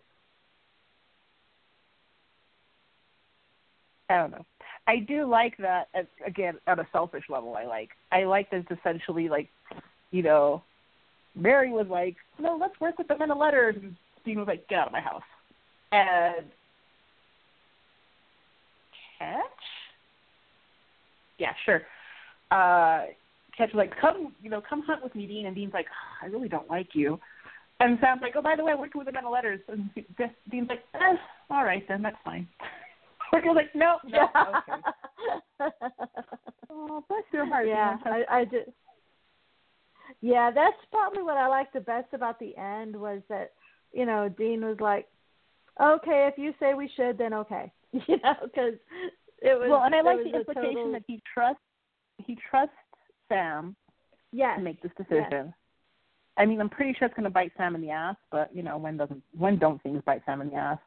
[4.08, 4.44] I don't know.
[4.86, 5.88] I do like that.
[5.94, 7.90] As, again, on a selfish level, I like.
[8.10, 9.48] I like that it's essentially like,
[10.10, 10.64] you know,
[11.36, 14.66] Mary was like, "No, let's work with the men of letters," and Dean was like,
[14.68, 15.22] "Get out of my house."
[15.92, 16.46] And
[19.20, 19.60] catch,
[21.40, 21.82] yeah, sure.
[22.50, 23.06] Uh,
[23.56, 25.86] Ketch was like, "Come, you know, come hunt with me, Dean." And Dean's like,
[26.22, 27.18] "I really don't like you."
[27.80, 29.90] And Sam's like, "Oh, by the way, I'm working with the men of letters." And
[30.50, 31.16] Dean's like, eh,
[31.50, 32.46] "All right, then that's fine."
[33.32, 35.70] Oracle's like, "No, no, okay."
[36.70, 37.66] oh, bless your heart.
[37.66, 38.12] Yeah, Dean.
[38.12, 38.70] I, I just.
[40.20, 43.52] Yeah, that's probably what I liked the best about the end was that,
[43.92, 45.06] you know, Dean was like,
[45.80, 47.72] "Okay, if you say we should, then okay,"
[48.06, 48.74] you know, because
[49.42, 49.68] it was.
[49.70, 51.60] well, and I like the implication total- that he trusts
[52.18, 52.74] he trusts
[53.28, 53.74] Sam
[54.32, 55.54] yes, to make this decision.
[56.36, 58.62] I mean, I'm pretty sure it's going to bite Sam in the ass, but you
[58.62, 60.78] know, when doesn't when don't things bite Sam in the ass?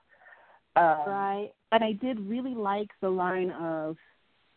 [0.76, 1.50] Um, right.
[1.72, 3.98] And I did really like the line of,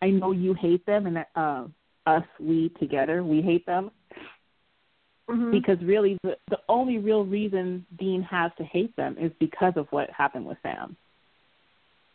[0.01, 1.65] "I know you hate them, and uh,
[2.07, 3.91] us, we together, we hate them."
[5.29, 5.51] Mhm.
[5.51, 9.89] Because really, the the only real reason Dean has to hate them is because of
[9.91, 10.97] what happened with Sam.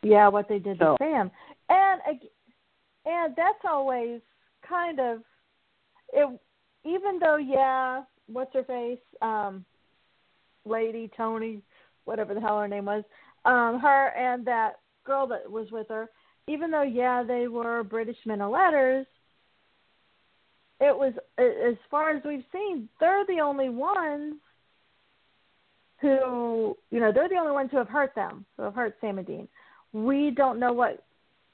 [0.04, 1.32] Yeah, what they did So- to Sam,
[1.70, 2.02] and
[3.06, 4.22] and that's always
[4.62, 5.24] kind of
[6.14, 6.40] it.
[6.84, 9.64] Even though, yeah, what's her face, um,
[10.66, 11.62] lady Toni,
[12.06, 13.04] whatever the hell her name was,
[13.46, 16.10] um, her and that girl that was with her.
[16.48, 19.06] Even though, yeah, they were British men of letters,
[20.80, 24.36] it was as far as we've seen, they're the only ones
[26.00, 29.20] who, you know, they're the only ones who have hurt them, who have hurt Sam
[29.20, 29.48] and Dean
[29.94, 31.04] we don't know what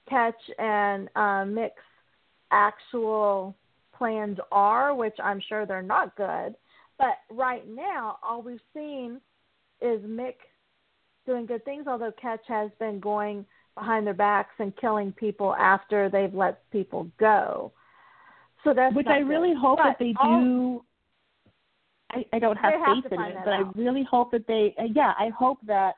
[0.09, 1.81] Ketch and uh, Mick's
[2.51, 3.55] actual
[3.97, 6.55] plans are, which I'm sure they're not good.
[6.97, 9.19] But right now, all we've seen
[9.81, 10.35] is Mick
[11.25, 16.09] doing good things, although Ketch has been going behind their backs and killing people after
[16.09, 17.71] they've let people go.
[18.63, 19.57] So that's Which I really good.
[19.59, 20.83] hope that they all- do.
[22.11, 24.73] I, I don't have They have faith in it, but I really hope that they.
[24.79, 25.95] Uh, yeah, I hope that.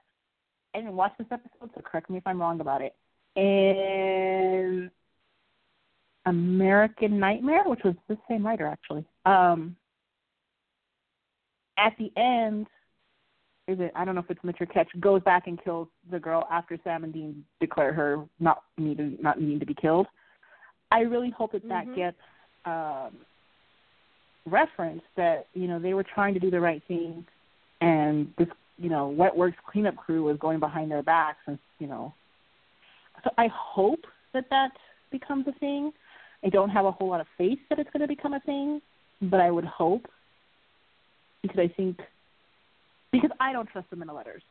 [0.74, 2.95] I didn't watch this episode, so correct me if I'm wrong about it.
[3.36, 4.91] In
[6.26, 9.05] American Nightmare, which was the same writer actually.
[9.26, 9.76] Um,
[11.78, 12.67] at the end,
[13.67, 13.91] is it?
[13.95, 16.78] I don't know if it's Mitch or Ketch goes back and kills the girl after
[16.84, 20.07] Sam and Dean declare her not needed, not needing to be killed.
[20.91, 21.95] I really hope that that Mhm.
[21.95, 22.17] gets
[22.65, 23.26] um,
[24.45, 27.26] referenced that you know they were trying to do the right thing,
[27.82, 28.49] and this
[28.80, 32.13] you know Wet Works cleanup crew was going behind their backs, and you know.
[33.23, 34.71] So I hope that that
[35.11, 35.91] becomes a thing.
[36.43, 38.82] I don't have a whole lot of faith that it's going to become a thing,
[39.21, 40.05] but I would hope
[41.41, 41.97] because I think
[43.11, 44.41] because I don't trust them in the letters.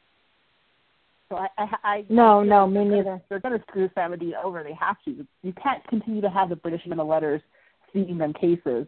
[1.31, 3.23] So I, I, I No, no, me they're gonna- neither.
[3.29, 4.63] They're going to screw Sam and Dean over.
[4.63, 5.27] They have to.
[5.43, 7.41] You can't continue to have the British men of letters
[7.93, 8.87] feeding them cases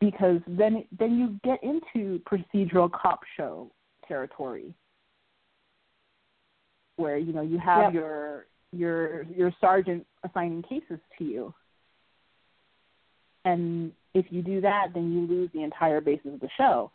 [0.00, 3.70] because then then you get into procedural cop show
[4.08, 4.74] territory
[6.96, 7.94] where you know you have Yep.
[7.94, 11.54] your your your sergeant assigning cases to you.
[13.44, 16.90] And if you do that then you lose the entire basis of the show.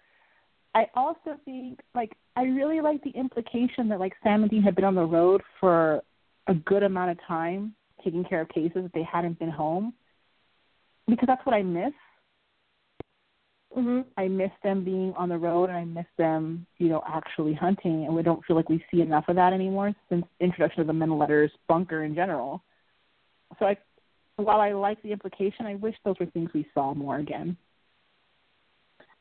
[0.75, 4.75] I also think like i really like the implication that like sam and dean had
[4.75, 6.01] been on the road for
[6.47, 9.93] a good amount of time taking care of cases that they hadn't been home
[11.07, 11.93] because that's what i miss
[13.73, 17.53] hmm I miss them being on the road and I miss them, you know, actually
[17.53, 20.81] hunting and we don't feel like we see enough of that anymore since the introduction
[20.81, 22.61] of the men letters bunker in general.
[23.59, 23.77] So I
[24.37, 27.55] while I like the implication, I wish those were things we saw more again.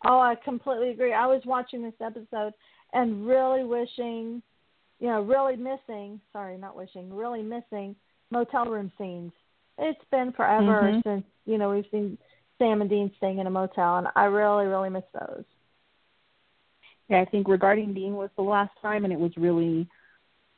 [0.07, 1.12] Oh, I completely agree.
[1.12, 2.55] I was watching this episode
[2.92, 4.42] and really wishing,
[5.00, 7.94] you know, really missing, sorry, not wishing, really missing
[8.30, 9.32] motel room scenes.
[9.78, 11.03] It's been forever Mhm.
[11.05, 12.18] since, you know, we've seen
[12.62, 15.44] Sam and Dean staying in a motel, and I really, really miss those.
[17.08, 19.88] Yeah, I think regarding Dean was the last time and it was really,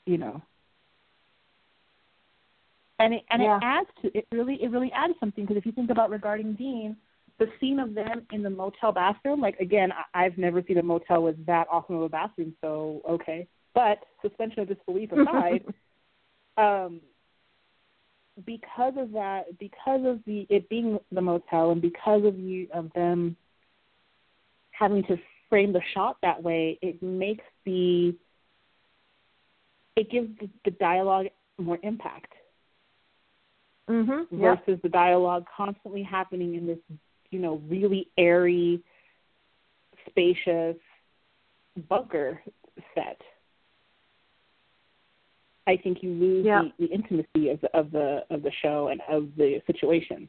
[0.05, 0.43] you know,
[2.99, 3.57] and it and Yeah.
[3.57, 6.55] it adds to it really it really adds something because if you think about regarding
[6.55, 6.97] Dean,
[7.39, 10.83] the scene of them in the motel bathroom, like again, I, I've never seen a
[10.83, 13.49] motel with that awesome of a bathroom, so okay.
[13.75, 15.65] But suspension of disbelief aside,
[16.59, 17.01] um,
[18.47, 22.93] because of that, because of the it being the motel, and because of you of
[22.95, 23.37] them
[24.73, 25.17] having to
[25.49, 28.15] frame the shot that way, it makes the
[29.97, 31.27] it gives the, the dialogue
[31.59, 32.33] more impact
[33.89, 34.27] Mhm.
[34.31, 34.67] Yep.
[34.67, 36.79] versus the dialogue constantly happening in this,
[37.31, 38.83] you know, really airy,
[40.09, 40.77] spacious
[41.89, 42.43] bunker
[42.95, 43.21] set.
[45.67, 46.63] I think you lose Yeah.
[46.79, 50.29] the, the intimacy of the of the of the show and of the situation.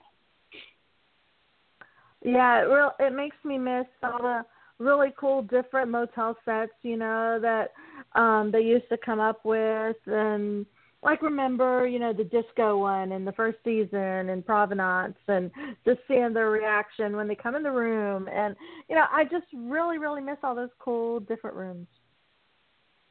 [2.22, 4.46] Yeah, it real it makes me miss all the
[4.80, 7.72] really cool different motel sets, you know, that
[8.20, 10.66] um they used to come up with and
[11.04, 15.52] like remember, you know, the disco one in the first season and Provenance and
[15.86, 18.56] just seeing their reaction when they come in the room and
[18.90, 21.88] you know, I just really, really miss all those cool different rooms.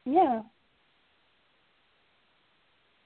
[0.07, 0.41] Yeah.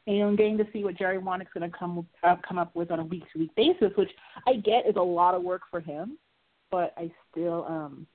[0.08, 2.98] And getting to see what Jerry Wanek's going to come uh, come up with on
[2.98, 4.08] a week to week basis, which
[4.46, 6.16] I get is a lot of work for him,
[6.70, 8.06] but I still um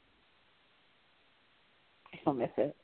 [2.12, 2.76] I still miss it.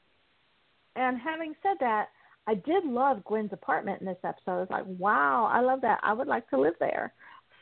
[0.96, 2.10] And having said that,
[2.46, 4.52] I did love Gwen's apartment in this episode.
[4.52, 6.00] I was like, wow, I love that.
[6.04, 7.12] I would like to live there.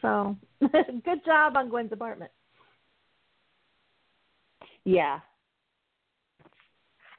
[0.02, 2.32] So good job on Gwen's apartment.
[4.84, 5.20] Yeah.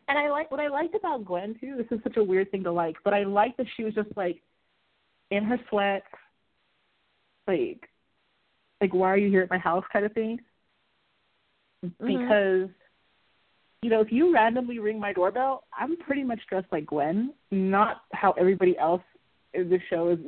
[0.08, 1.76] And I like what I liked about Gwen too.
[1.76, 4.08] This is such a weird thing to like, but I liked that she was just
[4.16, 4.40] like
[5.30, 6.06] in her sweats,
[7.46, 7.88] like,
[8.80, 10.40] like why are you here at my house kind of thing.
[11.84, 12.06] Mm-hmm.
[12.06, 12.70] Because
[13.82, 18.02] you know, if you randomly ring my doorbell, I'm pretty much dressed like Gwen, not
[18.12, 19.02] how everybody else
[19.54, 20.18] in the show is,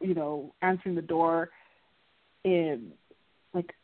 [0.00, 1.50] you know, answering the door
[2.44, 2.92] in
[3.52, 3.74] like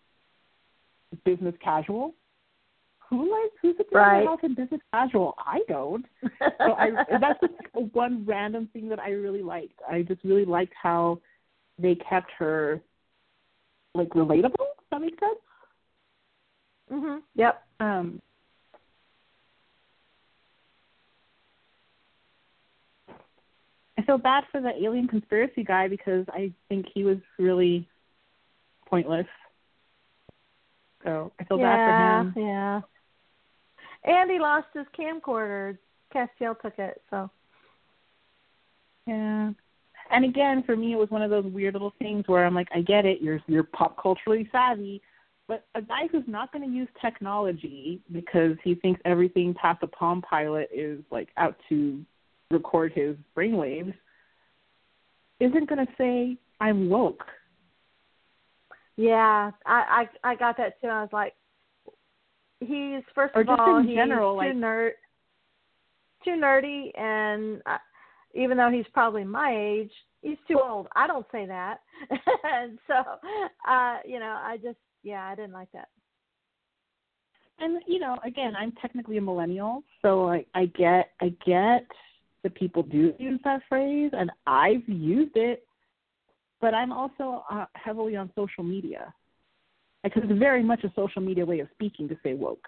[1.25, 2.15] business casual.
[3.13, 4.27] Who likes who's a right.
[4.27, 5.35] house in business casual?
[5.37, 6.07] I don't.
[6.41, 9.79] so I that's just one random thing that I really liked.
[9.87, 11.21] I just really liked how
[11.79, 12.81] they kept her
[13.95, 14.57] like relatable.
[14.57, 15.39] Does that make sense?
[16.91, 17.21] Mhm.
[17.35, 17.63] Yep.
[17.81, 18.23] Um
[23.99, 27.87] I feel bad for the alien conspiracy guy because I think he was really
[28.87, 29.27] pointless.
[31.05, 32.47] So I feel yeah, bad for him.
[32.47, 32.81] Yeah.
[34.05, 35.79] And he lost his camcorder.
[36.15, 37.31] Castiel took it, so
[39.07, 39.53] Yeah.
[40.11, 42.69] And again, for me it was one of those weird little things where I'm like,
[42.75, 45.01] I get it, you're you're pop culturally savvy,
[45.49, 49.87] but a guy who's not going to use technology because he thinks everything past a
[49.87, 52.05] Palm Pilot is like out to
[52.51, 53.95] record his brainwaves
[55.41, 57.25] isn't going to say I'm woke.
[58.97, 60.89] Yeah, I, I I got that too.
[60.89, 61.35] I was like,
[62.67, 64.91] he's first or of all in he's general, too like nerd,
[66.25, 67.79] too nerdy, and uh,
[68.35, 69.91] even though he's probably my age,
[70.23, 70.89] he's too old.
[70.95, 71.81] I don't say that,
[72.45, 72.95] and so
[73.69, 75.89] uh, you know, I just yeah, I didn't like that.
[77.59, 81.87] And you know, again, I'm technically a millennial, so I, I get I get
[82.43, 85.65] that people do use that phrase, and I've used it,
[86.61, 89.13] but I'm also uh, heavily on social media
[90.03, 92.67] because it's very much a social media way of speaking to say woke.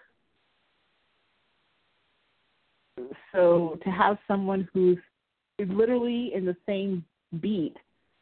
[3.32, 4.99] So to have someone who's
[5.59, 7.05] literally in the same
[7.41, 7.76] beat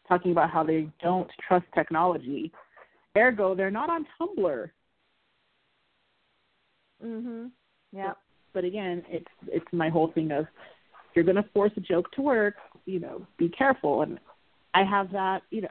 [0.09, 2.51] talking about how they don't trust technology,
[3.17, 4.71] ergo they're not on Tumblr.
[7.03, 7.51] Mhm.
[7.93, 8.15] Yeah.
[8.53, 10.47] But again, it's it's my whole thing of
[11.15, 12.55] you're going to force a joke to work,
[12.87, 14.03] you know, be careful.
[14.03, 14.19] And
[14.75, 15.69] I have that, you know,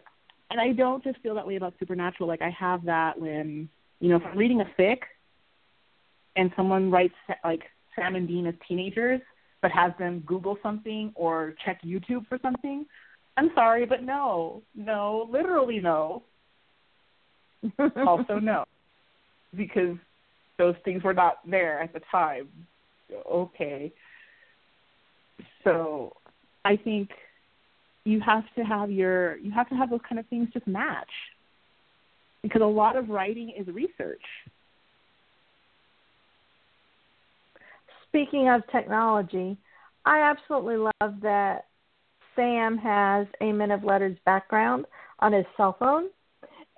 [0.51, 2.27] and I don't just feel that way about Supernatural.
[2.27, 4.97] Like I have that when, you know, if I'm reading a fic
[6.35, 7.61] and someone writes like
[7.95, 9.21] Sam and Dean as teenagers,
[9.61, 12.85] but has them Google something or check YouTube for something,
[13.37, 16.23] I'm sorry, but no, no, literally no.
[18.07, 18.65] also no,
[19.55, 19.95] because
[20.57, 22.49] those things were not there at the time.
[23.29, 23.93] Okay.
[25.63, 26.13] So
[26.65, 27.09] I think
[28.05, 31.09] you have to have your you have to have those kind of things just match.
[32.43, 34.23] Because a lot of writing is research.
[38.07, 39.57] Speaking of technology,
[40.05, 41.65] I absolutely love that
[42.35, 44.85] Sam has a Men of Letters background
[45.19, 46.07] on his cell phone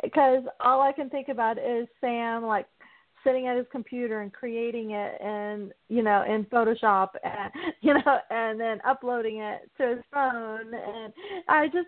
[0.03, 2.67] because all I can think about is Sam like
[3.23, 7.51] sitting at his computer and creating it and you know in photoshop and
[7.81, 10.73] you know and then uploading it to his phone.
[10.73, 11.13] And
[11.49, 11.87] i just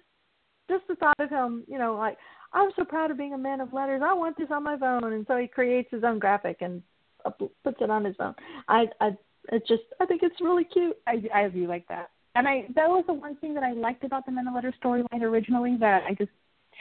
[0.69, 2.17] just the thought of him you know like
[2.53, 4.01] i'm so proud of being a man of letters.
[4.03, 5.13] I want this on my phone.
[5.13, 6.81] And so he creates his own graphic and
[7.25, 8.35] up, puts it on his phone.
[8.67, 9.11] I i
[9.51, 10.97] it's just i think it's really cute.
[11.07, 12.09] I i do like that.
[12.35, 14.73] And i that was the one thing that i liked about the men of letters
[14.83, 16.31] storyline originally that i just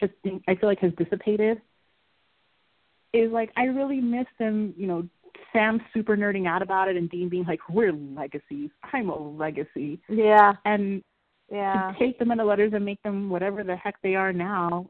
[0.00, 0.12] just
[0.48, 1.60] i feel like has dissipated
[3.14, 5.08] is like I really miss them, you know,
[5.52, 8.70] Sam super nerding out about it and Dean being like, We're legacies.
[8.92, 10.00] I'm a legacy.
[10.08, 10.52] Yeah.
[10.64, 11.02] And
[11.50, 11.92] yeah.
[11.98, 14.88] take them in the letters and make them whatever the heck they are now,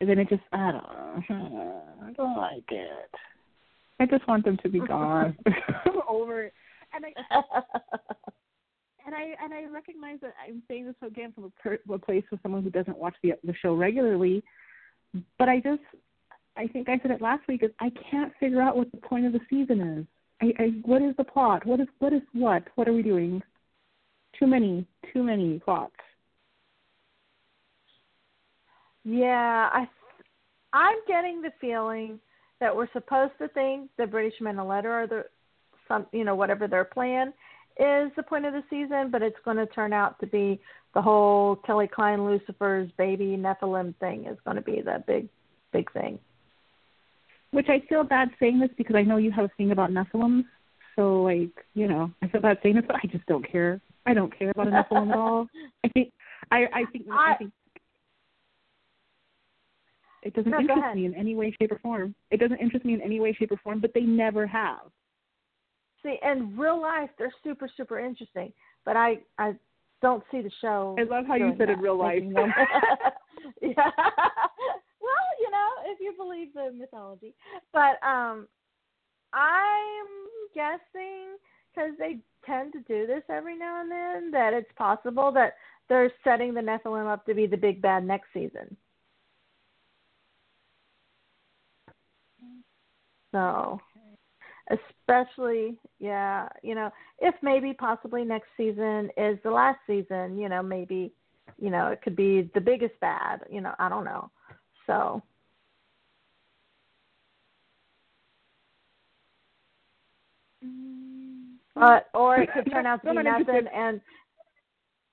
[0.00, 1.82] and then it just I don't know.
[2.04, 3.10] I don't like it.
[4.00, 5.36] I just want them to be gone.
[6.08, 6.52] Over
[6.94, 7.12] and I
[9.06, 12.24] and I and I recognize that I'm saying this again from a, per, a place
[12.32, 14.42] of someone who doesn't watch the the show regularly,
[15.38, 15.82] but I just
[16.58, 19.26] I think I said it last week is I can't figure out what the point
[19.26, 20.06] of the season is.
[20.42, 21.64] I, I what is the plot?
[21.64, 22.64] What is what is what?
[22.74, 23.42] What are we doing?
[24.38, 25.94] Too many, too many plots.
[29.04, 29.88] Yeah, I
[30.72, 32.18] I'm getting the feeling
[32.60, 35.24] that we're supposed to think the British men a letter or the
[35.86, 37.28] some you know whatever their plan
[37.78, 40.60] is the point of the season, but it's going to turn out to be
[40.94, 45.28] the whole Kelly Kline Lucifer's baby Nephilim thing is going to be the big
[45.72, 46.18] big thing.
[47.50, 50.44] Which I feel bad saying this because I know you have a thing about Nephilim.
[50.96, 53.80] So like, you know, I feel bad saying this, but I just don't care.
[54.04, 55.46] I don't care about a Nephilim at all.
[55.84, 56.12] I think
[56.50, 57.52] I I think I, I think
[60.22, 62.14] it doesn't no, interest me in any way, shape, or form.
[62.30, 64.90] It doesn't interest me in any way, shape, or form, but they never have.
[66.02, 68.52] See, in real life, they're super, super interesting,
[68.84, 69.54] but I, I
[70.02, 70.96] don't see the show.
[70.98, 72.22] I love how you said that, in real life.
[73.62, 73.90] yeah.
[75.88, 77.34] Well, you know, if you believe the mythology,
[77.72, 78.46] but um,
[79.32, 80.06] I'm
[80.54, 81.36] guessing
[81.74, 85.54] because they tend to do this every now and then that it's possible that
[85.88, 88.76] they're setting the Nephilim up to be the big bad next season.
[93.32, 93.78] So,
[94.70, 100.62] especially, yeah, you know, if maybe possibly next season is the last season, you know,
[100.62, 101.12] maybe,
[101.58, 104.30] you know, it could be the biggest bad, you know, I don't know.
[104.86, 105.22] So,
[111.78, 114.00] but or it could turn out to be nothing, and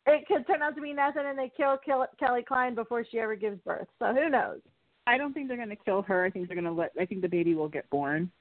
[0.08, 3.20] it could turn out to be nothing, and they kill, kill Kelly Kline before she
[3.20, 3.88] ever gives birth.
[4.00, 4.60] So who knows?
[5.08, 6.26] I don't think they're going to kill her.
[6.26, 6.92] I think they're going to let.
[7.00, 8.32] I think the baby will get born.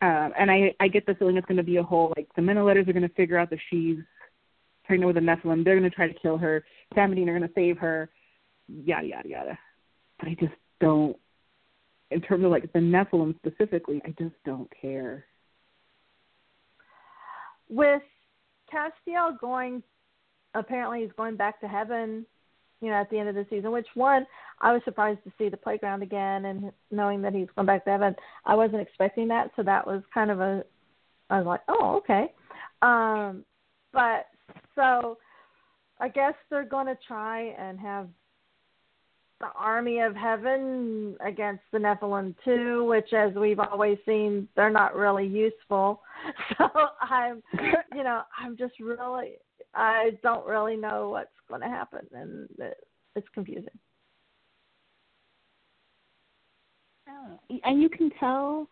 [0.00, 2.42] Um, and I I get the feeling it's going to be a whole like the
[2.42, 3.98] Men of Letters are going to figure out that she's
[4.84, 5.64] pregnant with a Nephilim.
[5.64, 6.64] They're going to try to kill her.
[6.94, 8.10] Sam and Dean are going to save her.
[8.68, 9.58] Yada yada yada.
[10.18, 11.16] But I just don't.
[12.10, 15.24] In terms of like the Nephilim specifically, I just don't care.
[17.68, 18.02] With
[18.72, 19.82] Castiel going,
[20.54, 22.26] apparently he's going back to heaven
[22.80, 23.72] you know, at the end of the season.
[23.72, 24.26] Which one,
[24.60, 27.90] I was surprised to see the playground again, and knowing that he's going back to
[27.90, 28.14] heaven.
[28.44, 30.64] I wasn't expecting that, so that was kind of a.
[31.30, 32.32] I was like, oh, okay.
[32.82, 33.44] Um,
[33.92, 34.26] but
[34.74, 35.18] so,
[36.00, 38.08] I guess they're going to try and have
[39.40, 44.96] the army of heaven against the Nephilim too, which, as we've always seen, they're not
[44.96, 46.02] really useful.
[46.58, 46.68] So
[47.00, 47.42] I'm,
[47.94, 49.34] you know, I'm just really,
[49.72, 52.48] I don't really know what's going to happen, and
[53.14, 53.68] it's confusing.
[57.08, 58.68] Oh, and you can tell.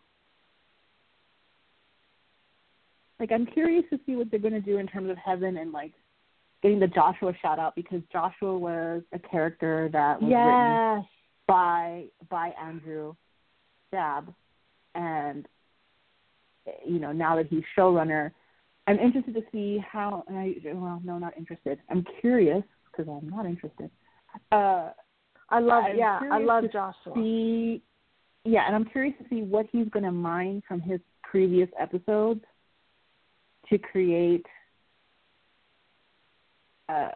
[3.20, 5.72] Like I'm curious to see what they're going to do in terms of heaven and
[5.72, 5.92] like
[6.62, 10.46] getting the Joshua shout out because Joshua was a character that was yes.
[10.46, 11.06] written
[11.46, 13.14] by by Andrew
[13.92, 14.32] Dabb,
[14.94, 15.46] and
[16.84, 18.32] you know now that he's showrunner,
[18.86, 20.24] I'm interested to see how.
[20.28, 21.78] I, well, no, not interested.
[21.90, 23.90] I'm curious because I'm not interested.
[24.52, 24.90] Uh,
[25.50, 27.12] I love, I'm yeah, I love Joshua.
[27.14, 27.82] See,
[28.44, 32.40] yeah, and I'm curious to see what he's going to mine from his previous episodes
[33.70, 34.46] to create,
[36.88, 37.08] uh,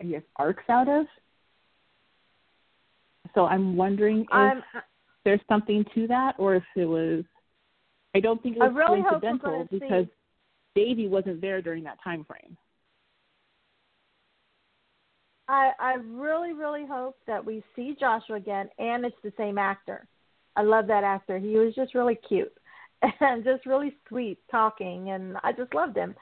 [0.00, 1.06] I guess, arcs out of.
[3.34, 4.62] So I'm wondering if I'm,
[5.24, 7.24] there's something to that, or if it was.
[8.14, 10.12] I don't think it was really coincidental because see
[10.74, 12.56] Davy wasn't there during that time frame.
[15.48, 20.06] I I really really hope that we see Joshua again, and it's the same actor.
[20.56, 21.38] I love that actor.
[21.38, 22.52] He was just really cute
[23.20, 26.14] and just really sweet talking, and I just loved him.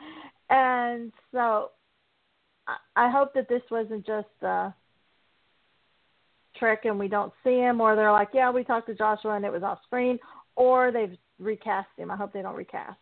[0.50, 1.70] And so
[2.66, 4.74] I, I hope that this wasn't just a
[6.56, 9.44] trick and we don't see him, or they're like, yeah, we talked to Joshua and
[9.44, 10.18] it was off screen,
[10.56, 12.10] or they've recast him.
[12.10, 12.98] I hope they don't recast.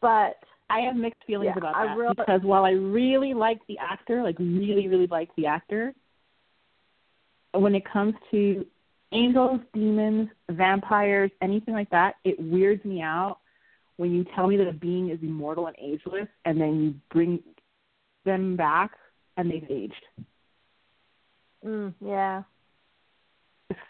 [0.00, 0.36] But
[0.68, 4.22] I have mixed feelings yeah, about that really, because while I really like the actor,
[4.22, 5.94] like really, really like the actor,
[7.52, 8.66] when it comes to
[9.12, 13.38] angels, demons, vampires, anything like that, it weirds me out
[13.96, 17.40] when you tell me that a being is immortal and ageless, and then you bring
[18.24, 18.92] them back
[19.36, 19.94] and they've aged.
[21.64, 22.42] Mm, yeah.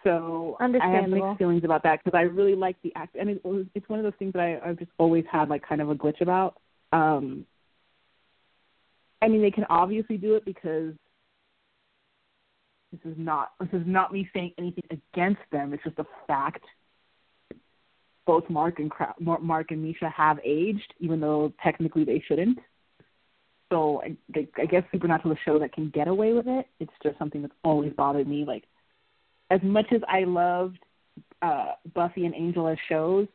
[0.04, 3.42] So I have mixed feelings about that because I really like the act, and it,
[3.74, 5.94] it's one of those things that I, I've just always had like kind of a
[5.94, 6.56] glitch about.
[6.92, 7.46] Um,
[9.20, 10.94] I mean, they can obviously do it because
[12.92, 15.72] this is not this is not me saying anything against them.
[15.72, 16.64] It's just a fact.
[18.24, 22.58] Both Mark and Mark and Misha have aged, even though technically they shouldn't.
[23.72, 24.14] So I,
[24.58, 26.66] I guess Supernatural is a show that can get away with it.
[26.78, 28.44] It's just something that's always bothered me.
[28.44, 28.64] Like
[29.50, 30.78] as much as I loved
[31.40, 33.28] uh, Buffy and Angel as shows,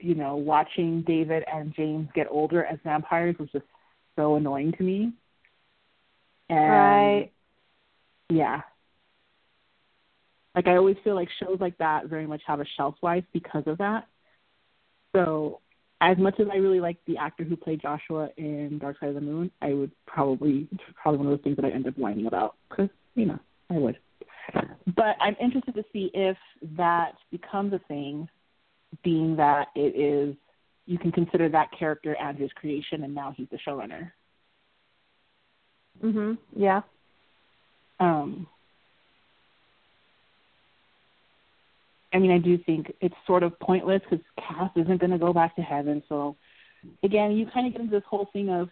[0.00, 3.66] you know, watching David and James get older as vampires was just
[4.16, 5.12] so annoying to me.
[6.48, 7.30] And right.
[8.30, 8.62] Yeah.
[10.54, 13.64] Like I always feel like shows like that very much have a shelf life because
[13.66, 14.06] of that.
[15.14, 15.60] So
[16.00, 19.14] as much as I really like the actor who played Joshua in Dark Side of
[19.14, 20.68] the Moon, I would probably
[21.00, 23.38] probably one of those things that I end up whining about because you know
[23.70, 23.98] I would.
[24.96, 26.36] But I'm interested to see if
[26.76, 28.28] that becomes a thing,
[29.02, 30.36] being that it is
[30.86, 34.12] you can consider that character as his creation, and now he's the showrunner.
[36.02, 36.36] Mhm.
[36.54, 36.82] Yeah.
[38.00, 38.46] Um,
[42.14, 45.32] I mean, I do think it's sort of pointless because Cass isn't going to go
[45.32, 46.00] back to heaven.
[46.08, 46.36] So,
[47.02, 48.70] again, you kind of get into this whole thing of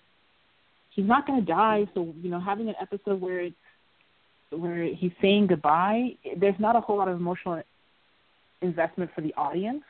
[0.91, 1.89] he's not going to die.
[1.93, 3.57] So, you know, having an episode where it's
[4.51, 7.63] where he's saying goodbye, there's not a whole lot of emotional
[8.61, 9.83] investment for the audience,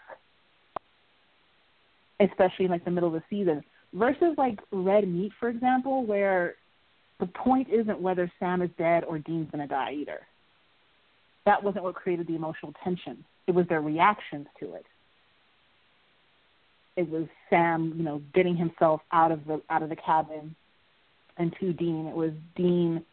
[2.20, 3.62] especially in like the middle of the season.
[3.92, 6.55] Versus like Red Meat, for example, where
[7.20, 10.20] the point isn't whether Sam is dead or Dean's going to die either.
[11.44, 14.86] That wasn't what created the emotional tension it was their reactions to it.
[16.97, 20.55] It was Sam, you know, getting himself out of the out of the cabin,
[21.38, 23.05] and to Dean, it was Dean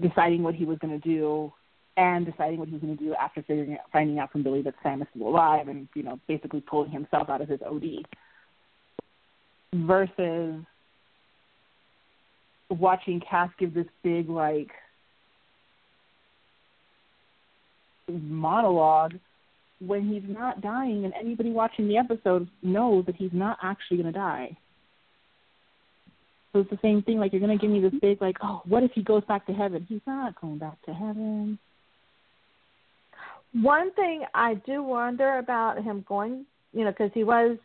[0.00, 1.52] deciding what he was going to do,
[1.96, 4.60] and deciding what he was going to do after figuring out, finding out from Billy
[4.62, 8.04] that Sam is still alive, and you know, basically pulling himself out of his OD.
[9.74, 10.62] Versus
[12.70, 14.70] watching Cass give this big like
[18.08, 19.14] monologue
[19.80, 24.12] when he's not dying, and anybody watching the episode knows that he's not actually going
[24.12, 24.56] to die.
[26.52, 27.18] So it's the same thing.
[27.18, 29.46] Like you're going to give me this big, like, oh, what if he goes back
[29.46, 29.84] to heaven?
[29.88, 31.58] He's not going back to heaven.
[33.52, 37.58] One thing I do wonder about him going, you know, because he was,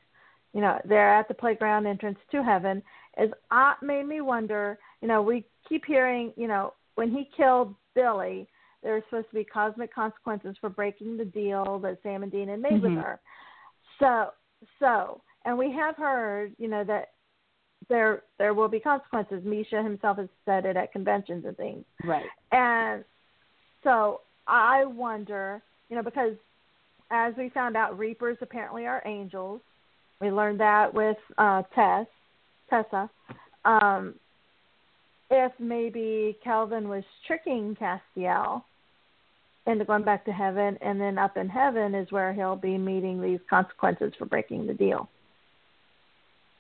[0.54, 2.82] you know, there at the playground entrance to heaven,
[3.22, 4.80] is uh, made me wonder.
[5.02, 8.48] You know, we keep hearing, you know, when he killed Billy,
[8.84, 12.47] there were supposed to be cosmic consequences for breaking the deal that Sam and Dean
[12.47, 12.95] had made mm-hmm.
[12.95, 13.19] with her.
[13.99, 14.30] So,
[14.80, 17.09] so, and we have heard, you know, that
[17.89, 19.41] there there will be consequences.
[19.43, 21.84] Misha himself has said it at conventions and things.
[22.03, 22.25] Right.
[22.51, 23.03] And
[23.84, 26.36] so I wonder, you know, because
[27.11, 29.61] as we found out, reapers apparently are angels.
[30.21, 32.05] We learned that with uh, Tess,
[32.69, 33.09] Tessa.
[33.65, 34.15] Um,
[35.32, 38.63] if maybe Kelvin was tricking Castiel
[39.70, 43.22] into going back to heaven, and then up in heaven is where he'll be meeting
[43.22, 45.09] these consequences for breaking the deal.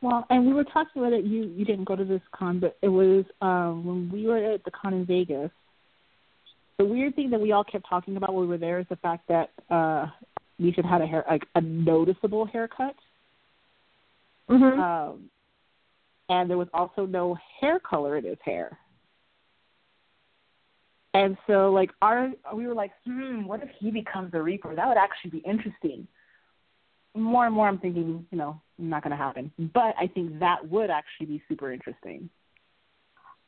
[0.01, 1.25] Well, and we were talking about it.
[1.25, 4.63] You you didn't go to this con, but it was um, when we were at
[4.63, 5.51] the con in Vegas.
[6.77, 8.95] The weird thing that we all kept talking about when we were there is the
[8.95, 10.07] fact that uh,
[10.57, 12.95] Misha had a hair like a noticeable haircut.
[14.49, 14.79] Mm-hmm.
[14.79, 15.29] Um,
[16.29, 18.77] and there was also no hair color in his hair.
[21.13, 24.75] And so, like, our we were like, hmm, what if he becomes a Reaper?
[24.75, 26.07] That would actually be interesting.
[27.15, 29.51] More and more, I'm thinking, you know, not going to happen.
[29.73, 32.29] But I think that would actually be super interesting.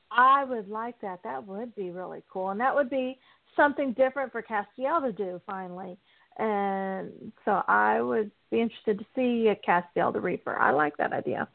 [0.10, 1.20] I would like that.
[1.24, 3.20] That would be really cool, and that would be
[3.56, 5.98] something different for Castiel to do finally.
[6.38, 10.58] And so, I would be interested to see a Castiel the Reaper.
[10.58, 11.48] I like that idea.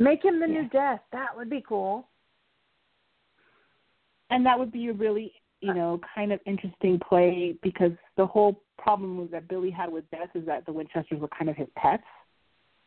[0.00, 0.62] Make him the yeah.
[0.62, 1.00] new Death.
[1.12, 2.08] That would be cool.
[4.32, 8.62] And that would be a really, you know, kind of interesting play because the whole
[8.78, 11.68] problem was that Billy had with Death is that the Winchesters were kind of his
[11.76, 12.02] pets.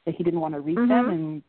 [0.06, 0.90] That he didn't want to reap mm-hmm.
[0.90, 1.44] them,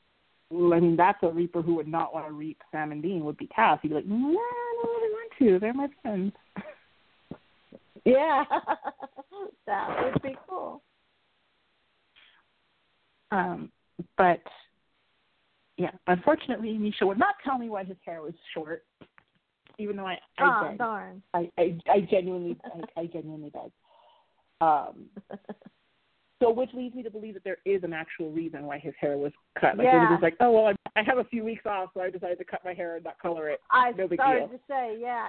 [0.50, 3.24] and I mean that's a Reaper who would not want to reap Sam and Dean
[3.24, 3.78] would be Cass.
[3.82, 5.58] He'd be like, no, I don't really want to.
[5.58, 6.32] They're my friends.
[8.06, 8.44] Yeah,
[9.66, 10.80] that would be cool.
[13.32, 13.72] Um,
[14.16, 14.40] but
[15.76, 18.84] yeah, unfortunately, Misha would not tell me why his hair was short,
[19.78, 20.78] even though I I oh, did.
[20.78, 21.22] darn.
[21.34, 23.72] I I, I genuinely I, I genuinely did.
[24.60, 25.06] Um,
[26.42, 29.16] so which leads me to believe that there is an actual reason why his hair
[29.16, 29.76] was cut.
[29.76, 29.96] Like yeah.
[29.96, 32.10] it was just like, oh well, I, I have a few weeks off, so I
[32.10, 33.60] decided to cut my hair and not color it.
[33.70, 34.58] I no big started deal.
[34.58, 35.28] to say, yeah.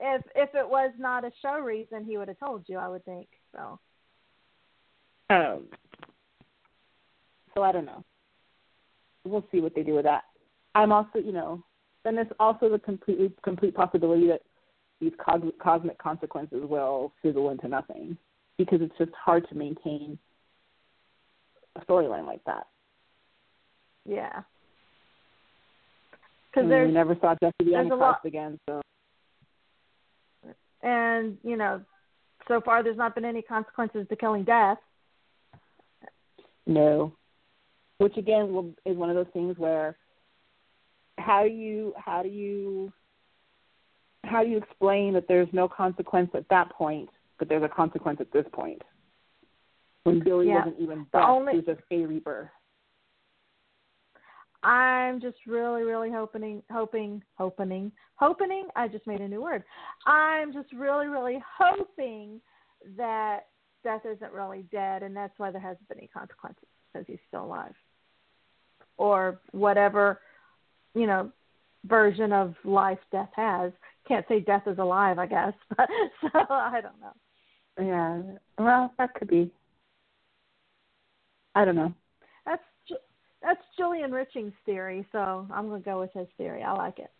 [0.00, 2.78] If if it was not a show reason, he would have told you.
[2.78, 3.78] I would think so.
[5.30, 5.64] Um.
[7.54, 8.04] So I don't know
[9.24, 10.24] we'll see what they do with that.
[10.74, 11.62] I'm also, you know,
[12.04, 14.42] then there's also the completely complete possibility that
[15.00, 15.12] these
[15.60, 18.16] cosmic consequences will fizzle into nothing
[18.58, 20.18] because it's just hard to maintain
[21.76, 22.66] a storyline like that.
[24.04, 24.42] Yeah.
[26.50, 28.80] Because we never saw Jesse the Antichrist again, so.
[30.82, 31.80] And you know,
[32.46, 34.78] so far there's not been any consequences to killing Death.
[36.66, 37.12] No,
[37.98, 39.96] which again will, is one of those things where
[41.18, 42.92] how do you how do you
[44.24, 48.20] how do you explain that there's no consequence at that point, but there's a consequence
[48.20, 48.82] at this point?
[50.04, 50.56] When Billy Yeah.
[50.56, 52.50] wasn't even Beth, only- he was just a Reaper.
[54.62, 58.68] I'm just really, really hoping, hoping, hoping, hoping.
[58.74, 59.62] I just made a new word.
[60.06, 62.40] I'm just really, really hoping
[62.96, 63.48] that
[63.82, 67.44] Death isn't really dead, and that's why there hasn't been any consequences because he's still
[67.44, 67.74] alive,
[68.96, 70.22] or whatever,
[70.94, 71.30] you know,
[71.86, 73.72] version of life Death has.
[74.06, 75.52] Can't say Death is alive, I guess.
[75.76, 75.88] But,
[76.20, 77.12] so I don't know.
[77.80, 78.22] Yeah.
[78.58, 79.50] Well, that could be.
[81.54, 81.92] I don't know.
[82.46, 82.62] That's
[83.42, 86.62] that's Julian Richings' theory, so I'm gonna go with his theory.
[86.62, 87.10] I like it.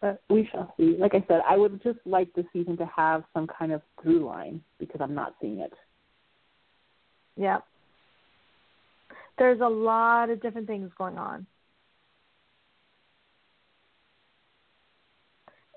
[0.00, 0.96] But we shall see.
[0.98, 4.26] Like I said, I would just like the season to have some kind of through
[4.26, 5.72] line because I'm not seeing it.
[7.36, 7.64] Yep.
[9.38, 11.46] There's a lot of different things going on.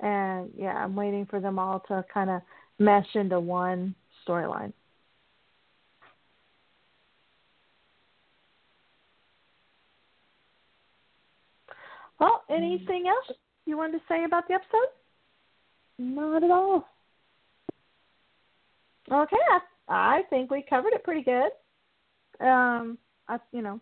[0.01, 2.41] And yeah, I'm waiting for them all to kind of
[2.79, 3.95] mesh into one
[4.25, 4.71] storyline.
[12.19, 12.57] Well, mm.
[12.57, 14.89] anything else you wanted to say about the episode?
[15.97, 16.87] Not at all.
[19.11, 19.59] Okay, I,
[19.89, 21.51] I think we covered it pretty good.
[22.45, 23.81] Um, I, you know,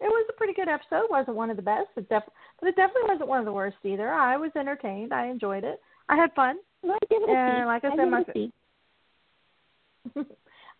[0.00, 1.06] it was a pretty good episode.
[1.08, 2.22] wasn't one of the best, but, def-
[2.60, 4.10] but it definitely wasn't one of the worst either.
[4.10, 5.14] I was entertained.
[5.14, 5.80] I enjoyed it.
[6.08, 6.56] I had fun.
[6.84, 7.66] I give it a And C.
[7.66, 8.52] like I I said, my it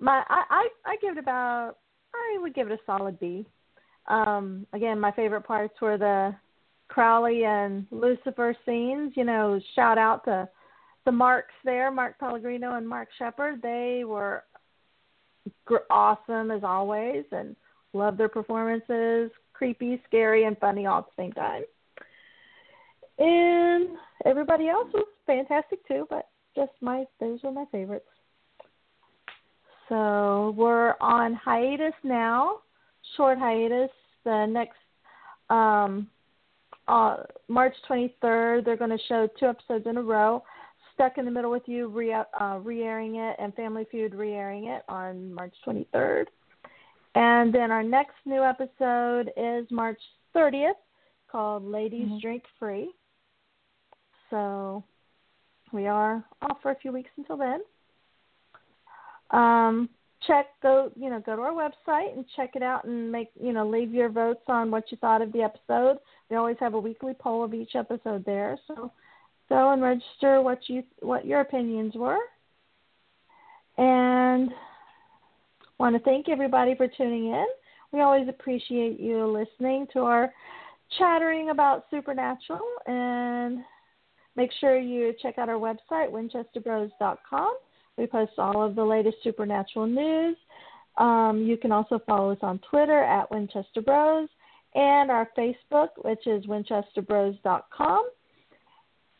[0.00, 1.76] my I, I I give it about
[2.14, 3.46] I would give it a solid B.
[4.06, 6.34] Um, again, my favorite parts were the
[6.88, 9.12] Crowley and Lucifer scenes.
[9.16, 10.48] You know, shout out to
[11.06, 13.62] the Marks there, Mark Pellegrino and Mark Sheppard.
[13.62, 14.44] They were
[15.90, 17.56] awesome as always, and
[17.92, 19.30] love their performances.
[19.52, 21.62] Creepy, scary, and funny all at the same time.
[23.18, 23.90] And
[24.24, 28.06] everybody else was fantastic too, but just my those were my favorites.
[29.88, 32.60] So we're on hiatus now,
[33.16, 33.90] short hiatus.
[34.24, 34.78] The next
[35.50, 36.08] um,
[36.88, 37.18] uh,
[37.48, 40.42] March 23rd, they're going to show two episodes in a row.
[40.94, 44.82] Stuck in the Middle with You re uh, re-airing it, and Family Feud re-airing it
[44.88, 46.26] on March 23rd.
[47.16, 50.00] And then our next new episode is March
[50.34, 50.72] 30th,
[51.30, 52.18] called Ladies Mm-hmm.
[52.18, 52.90] Drink Free.
[54.30, 54.82] So
[55.72, 57.60] we are off for a few weeks until then.
[59.30, 59.88] Um,
[60.26, 63.52] check go you know go to our website and check it out and make you
[63.52, 65.98] know leave your votes on what you thought of the episode.
[66.30, 68.90] We always have a weekly poll of each episode there, so
[69.48, 72.18] go and register what you what your opinions were.
[73.76, 74.50] And
[75.78, 77.46] want to thank everybody for tuning in.
[77.92, 80.32] We always appreciate you listening to our
[80.98, 83.60] chattering about supernatural and
[84.36, 87.56] make sure you check out our website winchesterbros.com.
[87.96, 90.36] We post all of the latest supernatural news.
[90.96, 94.28] Um, you can also follow us on Twitter at Winchester Bros
[94.74, 98.08] and our Facebook, which is winchesterbros.com.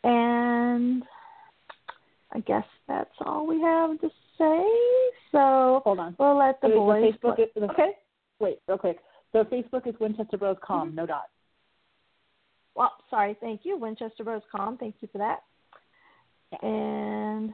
[0.05, 1.03] And
[2.33, 4.65] I guess that's all we have to say.
[5.31, 6.15] So Hold on.
[6.19, 7.13] we'll let the The- the boys.
[7.13, 7.97] Facebook is- the- okay.
[8.39, 8.99] Wait, real quick.
[9.31, 10.95] So Facebook is WinchesterBros.com, Mm-hmm.
[10.95, 11.25] no dot.
[12.75, 13.35] Well, sorry.
[13.39, 14.41] Thank you, Winchester Bros.
[14.51, 14.77] Com.
[14.77, 15.43] Thank you for that.
[16.61, 17.53] And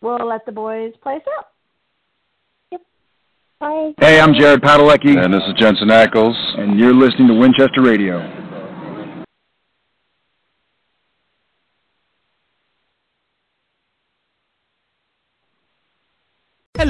[0.00, 1.48] we'll let the boys play us out.
[3.60, 3.94] Bye.
[3.98, 6.34] Hey, I'm Jared Padalecki, And this is Jensen Ackles.
[6.58, 8.18] and you're listening to Winchester Radio.